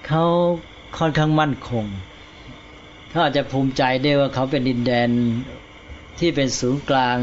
[0.06, 0.26] เขา
[0.98, 1.84] ค่อนข้างมั่นคง
[3.10, 5.08] เขาอาจจะภูมิใจได้ว่าเขาเป็นดินแดน
[6.18, 7.18] ที่เป็นศูนย์กลาง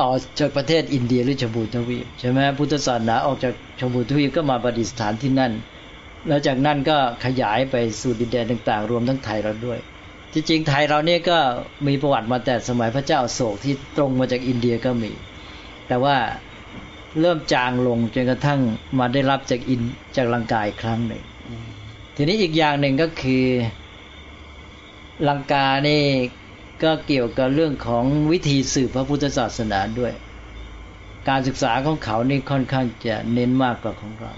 [0.00, 5.52] ต่อจากประเทศอินเดียหรือชมพูทวีปใช่ไหมพุทธศาสนาออกจากชมพูทวีปก็มาประดิษฐานที่นั่น
[6.28, 9.78] แล้วจากนั้นก็ขยายไปสู่ดินแดนต่างๆ รวมทั้งไทยเราด้วย
[10.32, 11.38] จริงๆไทยเราเนี่ยก็
[11.86, 15.12] มีประวัติมาแต่สมัยพระเจ้าโศกที่ตรงมาจากอินเดียก็มี
[15.88, 16.16] แต่ว่า
[17.20, 18.60] เริ่มจางลงจนกระทั่ง
[18.98, 19.82] มาได้รับจากอิน
[20.16, 21.22] จากลังกายครั้งหนึ่ง
[22.22, 23.46] ทีนี้อีกอย่างหนึ่งก็คือ
[25.28, 26.04] ลังกานี่
[26.82, 30.12] ก็เกี่ยวกับเรื่องของวิธีสืบพระพุทธศาสนาด้วย
[31.28, 34.32] การศึกษาของเขานี่ค่อนข้างจะเน้นมากกว่าของเรา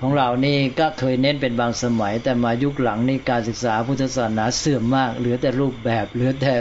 [0.00, 6.54] ของเรานี่ก็เคยเน้นเป็นบางสมัย แต่มายุคหลังนี่การศึกษาพุทธศาสนาเสื่อมมาก เหลือแต่รูปแบบ เหลือแต่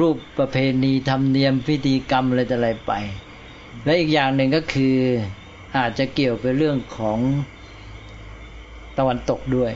[0.00, 2.92] รูปประเพณีธรรมเนียมพิธีกรรมอะไรแต่อะไรไป
[3.84, 4.96] และอีกอย่างหนึ่งก็คือ
[5.76, 7.18] อาจจะเกี่ยวไปเรื่องของ
[9.00, 9.72] ตะวันตกด้วย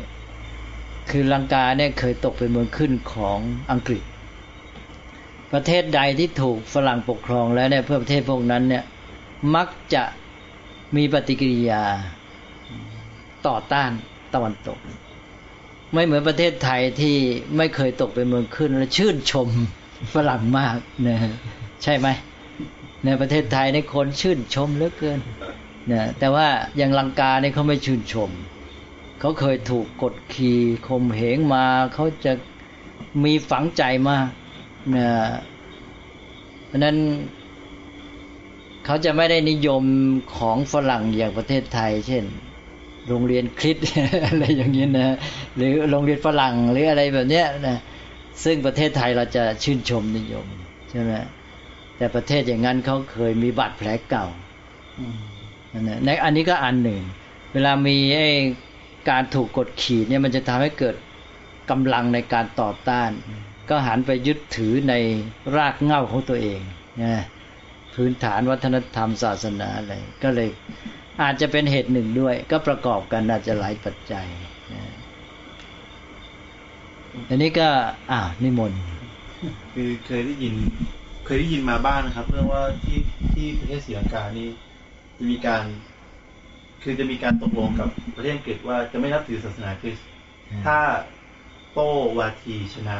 [1.11, 3.39] คือลังกาเนี่ยเคยตกเป็นเมืองขึ้นของ
[3.73, 4.03] อังกฤษ
[5.53, 8.85] ประเทศใดที่ถูกฝรั่งปกครองแล้วเนี่ยเพื่อประเทศพวกนั้นเนี่ย
[9.55, 10.05] มักจะ
[10.97, 11.85] มีปฏิกิริยา
[13.47, 13.91] ต่อต้าน
[14.35, 14.79] ตะวันตก
[15.93, 17.17] ไม่เหมือนประเทศไทยที่
[17.57, 19.49] ไม่เคยตกเป็นเมืองขึ้นและชื่นชม
[20.15, 20.77] ฝรั่งมาก
[21.09, 21.19] นะ
[21.83, 22.09] ใช่ไหม
[23.05, 25.21] ในประเทศไทยในคนชื่นชมเหลือเกิน
[25.93, 26.47] นะแต่ว่า
[26.77, 28.31] อย่างลังกาเนี่ยเขาไม่ชื่นชม
[29.25, 31.65] เขาเคยถูกกดขี่ข่มเหงมา
[31.95, 32.33] เขาจะ
[33.25, 34.29] มีฝังใจมาก
[34.97, 35.09] นะ
[36.67, 36.97] เพราะนั้น
[38.85, 39.85] เขาจะไม่ได้นิยม
[40.37, 42.25] ของฝรั่งอย่างประเทศไทย เช่น
[43.09, 43.77] โรงเรียนคริส
[44.27, 45.17] อะไรอย่างนี้นะ
[45.57, 47.79] หรือโรงเรียนฝรั่งหรืออะไรแบบเนี้ยนะ
[48.45, 50.47] ซึ่งประเทศไทยเราจะชื่นชมนิยม
[50.91, 51.13] ใช่ไหม
[51.97, 54.27] แต่ประเทศอย่างนั้นเขาเคยมีบาดแผลเก่า
[55.73, 55.79] อั
[56.31, 57.03] นนี้ก็อันหนึ่ง
[57.53, 58.31] เวลามีไอ้
[59.11, 60.97] การถูกกดขี่เนี่ยมันจะทำให้เกิด
[61.71, 63.11] กำลังในการต่อต้าน
[63.71, 64.95] ก็หันไปยึดถือใน
[65.57, 66.61] รากเหง้าของตัวเอง
[67.03, 67.23] นะ
[67.95, 69.93] พื้นฐานวัฒนธรรมศาสนาอะไร
[70.23, 70.49] ก็เลย
[71.23, 74.27] อาจจะเป็นเหตุหนึ่งด้วย ก็ประกอบกันอาจจะหลายปัจจัย
[77.29, 77.69] อันนี้ก็
[78.11, 78.81] อ่านิมนต์
[79.75, 80.55] คือเคยได้ยิน
[81.25, 82.99] เคยได้ยินมาบ้างนะครับ เรื่องว่าที่
[83.33, 84.49] ที่ประเทศศรีลังกานี่
[85.17, 85.63] จะมีการ
[86.85, 90.07] คือจะมีการตกลงกับประเทศอังกฤษว่าจะไม่นับถือศาสนาคริสต์
[90.65, 90.79] ถ้า
[91.73, 91.79] โต
[92.19, 92.97] วาทีชนะ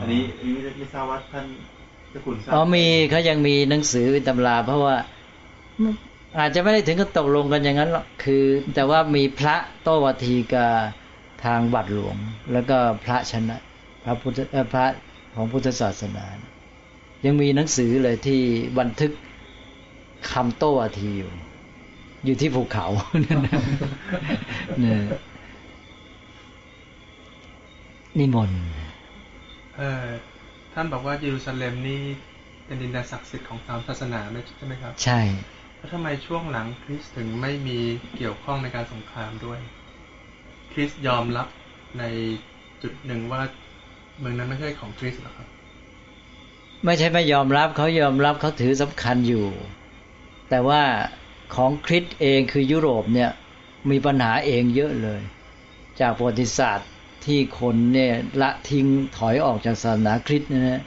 [0.00, 1.44] อันนี้ไม่ไม่ทราบว่าท่าน
[2.12, 4.96] ถ้าคุณทราบอ๋อมีเขายังมีหนังสือตำรา เพราะว่า
[6.38, 8.44] อาจจะไม่ได้ถึงกับตกลงกันอย่างนั้นหรอกคือ
[8.74, 10.68] แต่ว่ามีพระโตวัตีกา
[11.44, 12.16] ทางบัตรหลวง
[12.52, 13.56] แล้วก็พระชนะ
[14.04, 14.38] พระพุทธ
[14.72, 14.86] พระ
[15.34, 16.24] ของพุทธศาสนา
[17.24, 18.40] ยังมีหนังสือเลยที่
[18.78, 19.12] บันทึก
[20.30, 21.32] คำโตวัตีอยู่
[22.26, 22.86] อยู่ที่ภูเขา
[23.22, 25.00] เนี่ย
[28.18, 28.62] นิมนต์
[29.76, 30.06] เออ
[30.72, 32.02] ท่านบอกว่าเยรูซาเล็มนี่
[32.66, 34.20] เป็นดินแดนศักดิ์สิทธิ์ของตามศาสนา
[34.56, 35.20] ใช่ไหมครับ ใช่
[35.76, 37.78] แล้วทำไมช่วงหลังคริสถึงไม่มี
[38.16, 39.58] เกี่ยวข้องในการสงครามด้วย
[40.72, 41.48] คริสยอมรับ
[41.98, 42.04] ใน
[42.82, 43.42] จุดหนึ่งว่า
[44.18, 45.48] เมืองนั้นไม่ใช่ของคริสหรอครับ
[46.84, 49.46] ไม่ใช่ไม่ยอมรับเขายอมรับเขาถือสำคัญอยู่
[50.50, 50.82] แต่ว่า
[51.54, 53.30] ของคริสเองคือยุโรปเนี่ย
[53.90, 55.20] มีปัญหาเองเยอะเลย
[56.00, 56.88] จากประวัติศาสตร์
[57.26, 58.86] ที่คนเนี่ยละทิ้ง
[59.16, 60.82] ถอยออกจากศาสนาคริสต์นะฮะ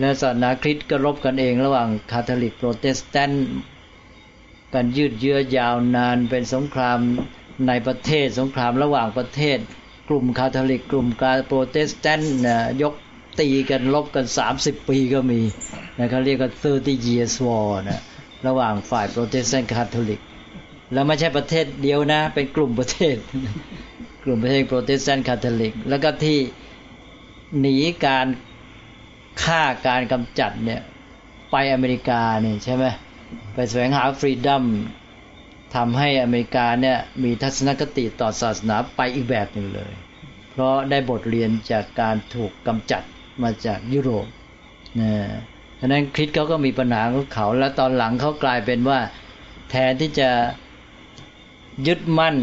[0.00, 3.48] และศาสนาคริสต์ก็รบกันเองระหว่างคาทอลิกโปรเตสแตนต์
[4.74, 6.98] กันยืดเยื้อยาวนานเป็นสงคราม
[7.68, 9.58] ในประเทศสงครามระหว่างประเทศ
[10.08, 12.94] กลุ่มคาทอลิกกลุ่มกะโปรเตสแตนต์นะยก
[13.40, 14.26] ตีกันรบกัน
[14.58, 15.40] 30 ปีก็มี
[15.98, 18.00] นะเขาเรียกกัน30 years war นะ
[18.46, 20.20] ระหว่างฝ่ายโปรเตสแตนต์คาทอลิก
[20.92, 23.16] แล้วไม่ใช่ประเทศเดียวนะ เป็นกลุ่มประเทศ
[24.24, 26.38] กลุ่มประเทศโปรเตสแตนต์คาทอลิก แล้วก็ที่
[27.60, 28.26] หนีการ
[29.42, 30.82] ฆ่าการกำจัดเนี่ย
[31.50, 32.84] ไปอเมริกาเนี่ยใช่ไหม
[33.54, 34.64] ไปแสวงหาฟรีดัม
[35.74, 39.92] ทำให้อเมริกาเนี่ยมีทัศนคติต่อศาสนาไปอีกแบบหนึ่งเลย
[40.50, 43.02] เพราะได้บทเรียนจากการถูกกำจัด
[43.42, 44.26] มาจากยุโรป
[45.00, 45.12] นะ
[45.84, 49.00] ฉะนั้นคริสเขาก็มีปัญหาของเขา แล้วตอนหลังเขากลายเป็นว่า
[49.70, 50.30] แทนที่จะ
[51.86, 52.36] ยึดมั่น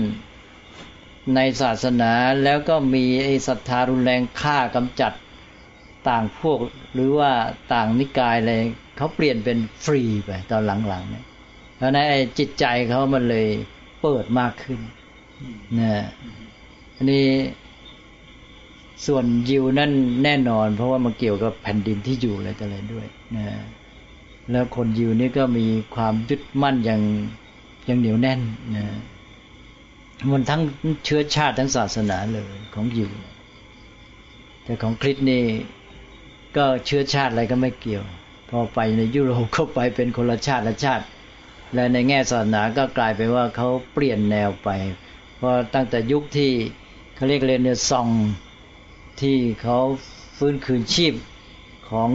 [1.36, 2.12] ในศาสนา
[2.44, 5.14] แล้วก็มีไอ้ศรัทธารุนแรงฆ่ากำจัด
[6.10, 6.60] ต่างพวก
[6.94, 7.32] หรือว่า
[7.74, 8.54] ต่างนิกายอะไร
[8.98, 11.26] เขาเปลี่ยนเป็นฟรีไปตอนหลังๆเนี่ย
[11.78, 13.48] เพราะนั้นไอ้จิตใจเขามันเลย
[14.02, 14.80] เปิดมากขึ้น
[15.80, 16.04] นะ
[16.96, 17.28] อันนี้
[19.08, 19.92] ส่วนยิวนั่น
[20.24, 23.08] แน่นอน เพราะว่ามันเกี่ยวกับแผ่นดินที่อยู่อะไรต่ออะไรด้วย
[23.38, 23.48] นะ
[24.52, 25.66] แล้วคนยิวนี่ก็มี
[25.96, 27.02] ความยึดมั่นอย่าง
[27.86, 28.40] อย่างเหนียวแน่น
[28.76, 28.86] นะ
[30.32, 30.62] มันทั้ง
[31.06, 33.12] เชื้อชาติทั้งศาสนาเลยของยิว
[34.64, 35.44] แต่ของคริสนี่
[36.58, 38.06] ก็เชื้อชาติอะไรก็ไม่เกี่ยว
[38.50, 41.06] พอไปในยุโรปเข้าไปเป็นคนละชาติละชาติ
[41.74, 44.70] และในแง่ศาสนาก็กลายไปว่าเขาเปลี่ยนแนวไป
[45.38, 46.52] เพราะตั้งแต่ยุคที่
[47.16, 48.08] เขาเรียกเรเนซอง
[49.22, 49.78] ที่เขา
[50.38, 51.14] ฟื้นคืนชีพ
[51.90, 52.12] ของ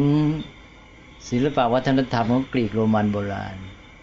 [1.29, 3.57] ศิลปวัฒนธรรมของกรีกโรมันโบราณ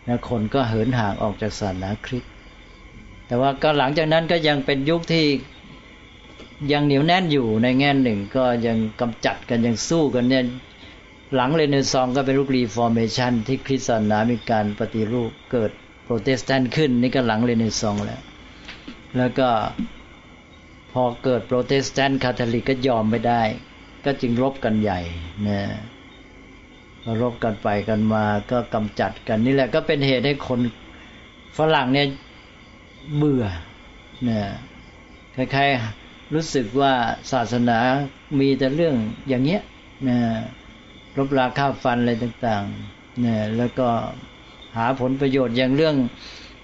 [0.08, 2.32] นะคนก็เหินห่างออกจากศาสนาคริสต์
[3.28, 5.26] แต่ว่าก็หลังจากนั้นก็ยังเป็นยุคที่
[6.72, 10.44] ยังเหนียวแน่นอยู่ในแง่หนึ่งก็ยังกำจัดกันยังสู้กันเนี่ย
[11.36, 15.72] หลังเรเนซองก็เป็นยุค Reformation ที่คริสต์ศาสนามีการปฏิรูปเกิด
[16.04, 18.22] โปรเตสแตนต์ขึ้น นี่ก็หลังเรเนซองแล้ว
[19.18, 19.50] แล้วก็
[20.94, 23.42] พอเกิดโปรเตสแตนต์คาทอลิกก็ยอมไม่ได้
[24.06, 25.00] ก็จึงรบกันใหญ่
[25.48, 25.62] นะ
[27.22, 30.60] รบกันไปกันมาก็กำจัดกันนี่แหละก็เป็นเหตุให้คน
[31.58, 32.08] ฝรั่งเนี่ย
[33.18, 33.46] เบื่อ
[34.24, 34.46] เนี่ย
[35.36, 36.94] คล้ายๆรู้สึกว่า
[37.32, 37.78] ศาสนา
[38.40, 38.96] มีแต่เรื่อง
[39.28, 39.62] อย่างเงี้ย
[40.08, 40.18] นะ
[41.18, 43.88] รบราค่าฟันอะไรต่างๆเนี่ยแล้วก็
[44.78, 45.96] หาผลประโยชน์อย่างเรื่อง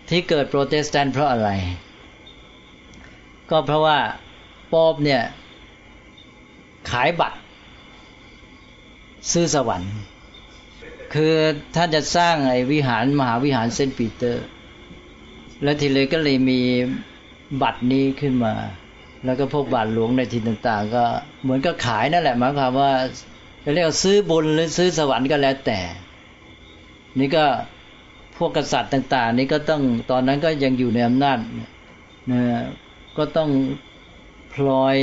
[0.10, 1.50] ที่เกิดโปรเตสแตนต์เพราะอะไร
[3.50, 4.00] ก็เพราะว่า
[4.72, 5.22] ป๊อบเนี่ย
[6.92, 7.38] ขายบัตร
[9.32, 9.94] ซื้อสวรรค์
[11.14, 11.34] คือ
[11.76, 14.45] ถ้าจะสร้างไอ้วิหารมหาวิหารเซนต์ปีเตอร์
[15.64, 16.60] แล้วทีเลยก็เลยมี
[17.62, 18.53] บัตรนี้ขึ้นมา
[19.26, 21.03] แล้วก็พวกบาทหลวงในที่ต่าง ๆ ก็
[21.43, 22.91] เหมือนกับขายนั่นแหละหมายความว่า
[23.64, 25.80] จะเรียกซื้อบุญหรือซื้อสวรรค์ก็แล้วแต่
[27.20, 27.45] นี่ก็
[28.38, 29.82] พวกกษัตริย์ต่าง ๆ นี่ก็ต้อง
[30.12, 31.39] ตอนนั้นก็ยังอยู่ในอำนาจ
[32.32, 32.41] นะ
[33.18, 33.49] ก็ต้อง
[34.53, 34.95] พลอย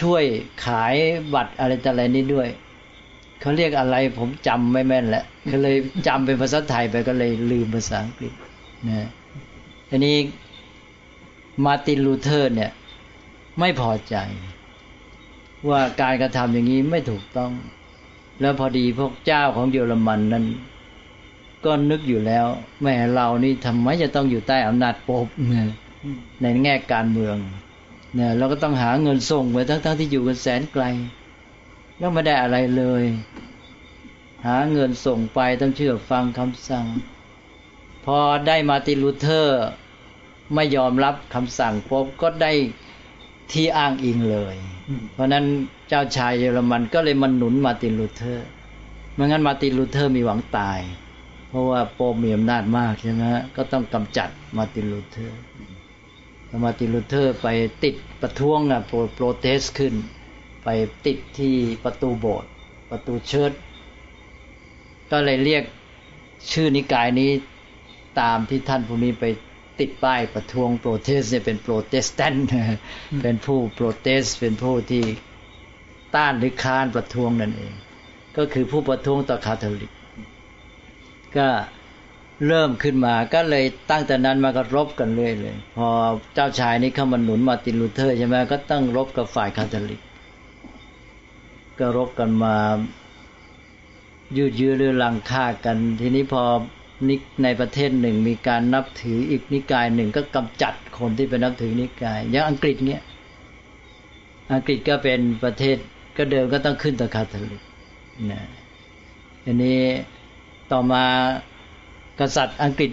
[0.00, 0.24] ช่วย
[0.64, 0.94] ขาย
[1.34, 2.48] บัตรอะไรต่อะไรนี้ด้วย
[3.46, 5.76] เขาเรียกอะไรผมจำไม่แม่นแหละก็เลย
[6.06, 8.32] จำเป็นภาษาไทยไปก็เลยลืมภาษาอังกฤษ
[8.88, 9.08] นะ
[9.90, 10.16] อันนี้
[11.64, 12.70] มาร์ตินลูเธอร์ เนี่ย
[13.58, 14.16] ไม่พอใจ
[15.68, 17.52] ว่าการกระทำอย่างนี้ไม่ถูกต้อง
[18.40, 20.44] แล้วพอดีพวกเจ้าของเยอรมันนั้น
[21.64, 22.46] ก็นึกอยู่แล้ว
[22.82, 25.68] แหมเรานี่ทำไมจะต้องอยู่ใต้อำนาจโป๊ปเนี่ย
[26.42, 27.36] ในแง่การเมือง
[28.14, 30.84] เนี่ยเราก็ต้องหาเงินส่งไปทั้งๆ ที่อยู่กันแสนไกล
[31.98, 33.04] แล้วไม่ได้อะไรเลย
[34.46, 36.86] หาเงินส่งไปต้องเชื่อฟังคำสั่ง
[38.04, 39.58] พอได้มาร์ติน ลูเธอร์
[40.54, 42.52] ไม่ยอมรับคำสั่งโป๊ปก็ได้
[43.52, 44.56] ที่อ้างอิงเลย
[45.12, 45.44] เพราะนั้น
[45.88, 48.46] เจ้าชายเยอรมันก็เลยมันหนุนมาร์ตินลูเธอร์
[49.14, 50.80] ไม่งั้นมาร์ตินลูเธอร์มีหวังตาย
[51.48, 53.22] เพราะว่าโป๊ปมีอำนาจมากใช่ไหม
[53.56, 55.38] ก็ต้องกำจัดมาร์ตินลูเธอร์
[56.64, 57.46] มาร์ตินลูเธอร์ไป
[57.84, 59.94] ติดประท้วงอะ pro- protest ขึ้น
[60.66, 61.54] ไปติดที่
[61.84, 62.50] ประตูโบสถ์
[62.90, 63.52] ประตูเชิด
[65.10, 65.64] ก็เลยเรียก
[66.52, 67.30] ชื่อนิกายนี้
[68.20, 69.24] ตามที่ท่านผู้นี้ไป
[69.80, 72.46] ติดป้ายประท้วง protest เนี่ยเป็นโปรเตสแตนต์
[73.22, 75.04] เป็นผู้ protest เป็นผู้ที่
[76.14, 77.72] ต้านหรือค้านประท้วงนั่นเอง
[78.36, 79.92] ก็คือผู้ประท้วงต่อคาทอลิก
[81.36, 81.48] ก็
[82.46, 85.88] เริ่มขึ้นมาก็เลยตั้งแต่นั้นมาก็รบกันเรื่อยเลย พอ
[86.34, 90.00] เจ้าชายนี้เข้ามาหนุนมาร์ตินลูเธอร์ใช่ไหมก็ต้องรบกับฝ่ายคาทอลิก
[91.78, 92.56] ก็รบกันมา
[94.36, 96.42] ยืดเยื้อเรื้อรังฆ่ากัน ทีนี้พอ
[97.08, 103.02] นิในประเทศหนึ่งมีการนับถืออีกนิกายหนึ่งก็กำจัดคนที่เป็นนับถือนิกายอย่างอังกฤษเนี่ย
[104.54, 105.76] อังกฤษก็เป็นประเทศ
[106.16, 107.62] ก็เดิมก็ต้องขึ้นต่อคาทอลิก
[108.32, 108.42] นะ
[109.44, 109.80] อันนี้
[110.72, 111.04] ต่อมา
[112.20, 112.90] กษัตริย์อังกฤษ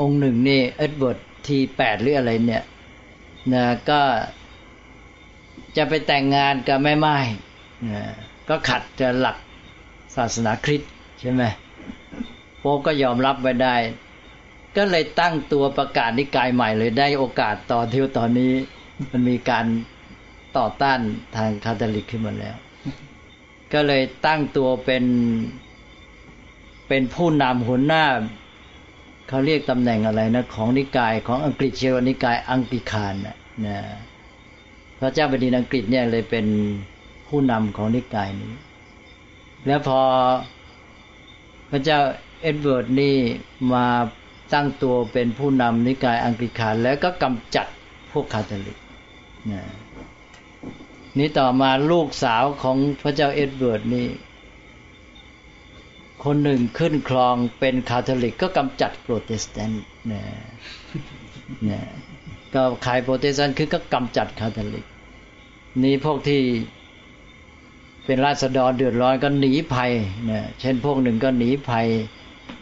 [0.00, 2.62] องค์หนึ่งนี่เอ็ดเวิร์ดที่แปดหรืออะไรเนี่ย
[3.54, 4.00] นะก็
[5.76, 7.16] จะไปแต่งงานกับแม่ม่าย
[8.48, 9.36] ก็ขัดกะหลัก
[10.16, 11.42] ศาสนาคริสต์ใช่ไหม
[12.58, 13.76] โป๊ปก็ยอมรับไม่ได้
[14.76, 18.52] ก็เลยตั้งตัวประกาศนิกายใหม่เลยได้โอกาสต่อที่ตอนนี้
[19.10, 19.66] มันมีการ
[20.58, 20.98] ต่อต้าน
[21.36, 22.56] ทางคาทอลิกขึ้นมาแล้ว
[23.72, 25.04] ก็เลยตั้งตัวเป็น
[26.88, 28.04] เป็นผู้นำหัวหน้า
[29.28, 33.78] เขาเรียกตำแหน่งอะไรนะของนิกายของอังกฤษเชื่อว่านิกายอังกฤษานนะนะ
[34.98, 36.46] พระเจ้าแผ่นดินอังกฤษเนี่ยเลยเป็น
[37.32, 38.54] ผู้นำของนิกายนี้
[39.66, 40.00] แล้วพอ
[41.70, 41.98] พระเจ้า
[42.42, 43.16] เอ็ดเวิร์ดนี่
[43.72, 43.86] มา
[44.54, 47.66] ตั้งตัวเป็นผู้นำนิกายแองกลิคันแล้วก็กำจัด
[48.12, 48.78] พวกคาทอลิก
[49.52, 49.62] นะ
[51.18, 54.08] นี่ต่อมาลูกสาวของพระเจ้าเอ็ดเวิร์ดนี่
[56.24, 60.22] คนหนึ่งขึ้นครองเป็นคาทอลิกก็กำจัดโปรเตสแตนต์นะ
[61.70, 61.80] นะ
[62.54, 64.86] ฝ่ายโปรเตสแตนต์ขึ้นก็กำจัดคาทอลิก
[65.82, 66.40] นี่พวกที่
[68.04, 69.92] เป็นราษฎรเดือดร้อนก็หนีภัย
[70.30, 71.86] นะเช่นพวกหนึ่งก็หนีภัย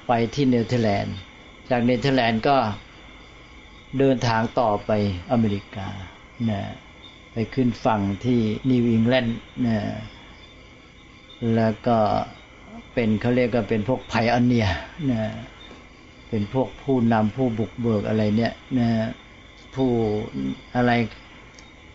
[0.07, 1.17] ไปที่เนเธอร์แลนด์
[1.71, 2.57] จากเนเธอร์แลนด์ก็
[3.99, 4.91] เดินทางต่อไป
[5.33, 5.89] อเมริกา
[6.51, 6.61] นะ
[7.33, 9.79] ไปขึ้นฝั่งที่นิวอิงแลนด์นะ
[11.55, 11.99] แล้วก็
[12.95, 14.69] เป็นเขาเรียกว่าเป็นพวก pioneer
[15.11, 15.23] นะ
[16.29, 18.89] เป็นพวกผู้นำผู้บุกเบิกอะไรเนี่ยนะ
[19.75, 19.91] ผู้
[20.77, 20.93] อะไร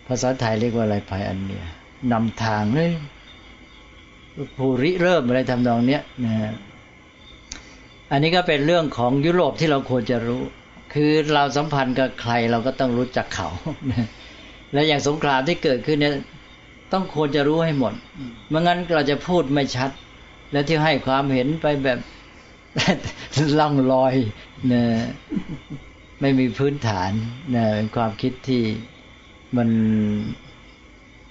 [0.08, 1.66] ภาษาไทยเรียกว่าอะไร pioneer
[2.12, 2.92] นำทางเลย
[4.58, 6.54] ผู้ริเริ่มอะไรทำนองเนี้ยนะ
[8.12, 10.42] อันนี้ก็เป็นเรื่องของยุโรปที่เราควรจะรู้
[10.94, 13.50] คือเราสัมพันธ์กับใครเราก็ต้องรู้จักเขา
[14.74, 16.14] และอย่างสงครามที่เกิดขึ้นเนี่ย
[16.94, 17.94] ต้องควรจะรู้ให้หมด
[18.50, 19.90] เมื่องั้นเราจะพูดไม่ชัด
[20.52, 22.00] แล้วที่ให้ความเห็นไปแบบ
[23.60, 24.16] ล่องลอย
[24.72, 24.84] นะ
[26.22, 27.12] ไม่มีพื้นฐาน
[27.56, 28.62] นะเป็นความคิดที่
[29.58, 29.70] มัน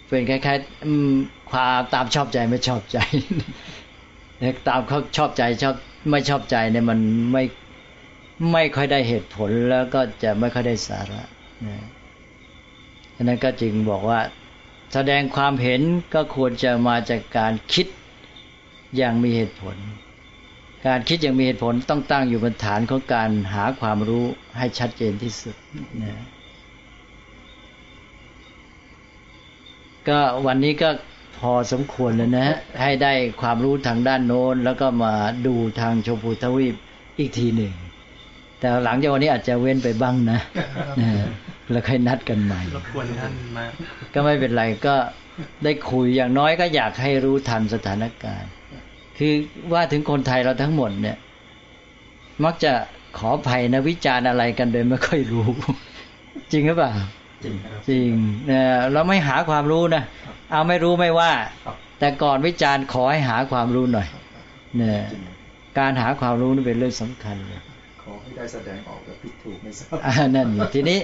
[0.09, 2.99] เป็นคล้ายๆความตามชอบใจไม่ชอบใจ
[4.69, 5.75] ตามเขาชอบใจชอบ
[6.11, 6.99] ไม่ชอบใจเนี่ยมัน
[7.33, 7.45] ไม่
[8.53, 11.23] ไม่ค่อยได้เหตุผลแล้วก็จะไม่ค่อยได้สาระ
[11.67, 11.79] นะ
[13.17, 14.21] ฉะนั้นก็จึงบอกว่า
[14.93, 15.81] แสดงความเห็น
[16.15, 17.87] ก็ควรจะมาจากการคิด
[18.97, 19.77] อย่างมีเหตุผล
[20.87, 24.25] การคิดอย่างมีเหตุผลต้องตั้งอยู่บนฐานของการหาความรู้
[24.59, 25.57] ให้ชัดเจนที่สุด
[26.03, 26.15] นะ
[30.09, 30.91] ก็วันนี้ก็
[31.39, 32.49] พอสมควรแล้วนะ
[32.83, 35.13] ให้ได้ความรู้ทางด้านโน้น แล้วก็มา
[35.47, 36.75] ดูทางชมพูทวีป
[37.19, 37.73] อีกทีหนึ่ง
[38.61, 40.41] แต่หลังจากวันนี้อาจจะเว้นไปบ้างนะ
[41.01, 41.11] นะ
[41.71, 43.65] แล้วค่อยนัดกันใหม่รบกวนท่านมา
[44.15, 44.95] ก็ไม่เป็นไรก็
[45.65, 48.51] ได้คุยอย่างน้อยก็อยากให้รู้ทันสถานการณ์
[49.19, 49.35] คือ
[49.73, 51.17] ว่าถึงคนไทยเราทั้งหมดเนี่ย
[52.45, 52.73] มักจะ
[53.19, 55.49] ขอภัยนะวิจารณ์อะไรกันโดยไม่ค่อยรู้
[56.53, 56.93] จริงหรือเปล่า
[57.43, 57.55] จริง
[57.89, 58.09] จริง
[58.47, 60.03] เนี่ยเราไม่หาความรู้นะ
[60.51, 61.33] เอาไม่รู้ไม่ว่า
[61.99, 64.07] แต่ก่อนวิจารณ์ขอให้หาความรู้หน่อย
[64.77, 65.03] เนี่ย
[65.79, 67.61] การหาความรู้นี่เป็นเรื่องสำคัญเลย
[68.03, 70.99] ขอให้ได้แสดงออกแบบผิดถูกไม่ทราบนั่นทีนี้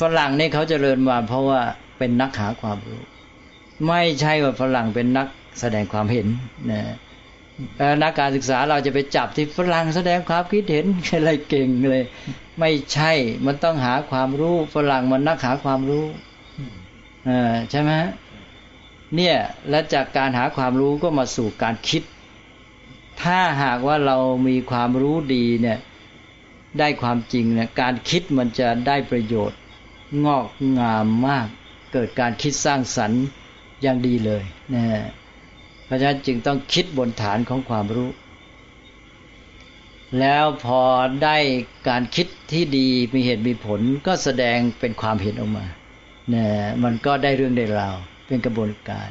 [0.00, 1.60] ฝรั่งนี่เขาจเจริญมาเพราะว่า
[1.98, 3.00] เป็นนักหาความรู้
[3.86, 5.26] ไม่ใช่ว่าฝรั่งเป็นนัก
[5.60, 6.26] แสดงความเห็น
[6.70, 6.82] นะ
[8.02, 10.84] นักการศึกษาเราจะไปจับที่ฝรั่งแสดงความคิดเห็น
[11.16, 12.02] อะไรเก่งเลย
[12.58, 13.12] ไม่ใช่
[13.46, 16.06] มันต้องหาความรู้ฝรั่งมันนักหาความรู้
[17.28, 17.92] อ่าใช่ไหม
[19.16, 19.36] เนี่ย
[19.70, 22.02] และจากการหาความรู้ก็มาสู่การคิด
[23.22, 24.16] ถ้าหากว่าเรา
[24.48, 25.78] มีความรู้ดีเนี่ย
[26.78, 29.58] ได้ความจริงเนี่ยการคิดมันจะได้ประโยชน์
[30.24, 30.46] งอก
[30.78, 31.46] งามมาก
[31.92, 33.22] เกิดการคิดสร้างสรรค์
[33.82, 34.42] อย่างดีเลย
[34.74, 34.84] นะ
[35.92, 38.08] ราะฉะนั้นจึงต้องคิดบนฐานของความรู้
[40.20, 40.80] แล้วพอ
[41.22, 41.36] ได้
[41.88, 45.66] การคิดที่ดีมีเหตุมีผลก็แสดงเป็นความเห็นออกมา
[46.30, 46.50] เนี่ย
[46.84, 49.10] มันก็ได้เรื่องได้ราวเป็นกระบวนการ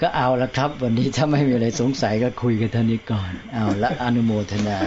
[0.00, 4.78] ก็เอาละครับ วันนี้ถ้าไม่มีอะไรสงสัยก็คุยกันเท่านี้ก่อน เอาละอนุโมทนา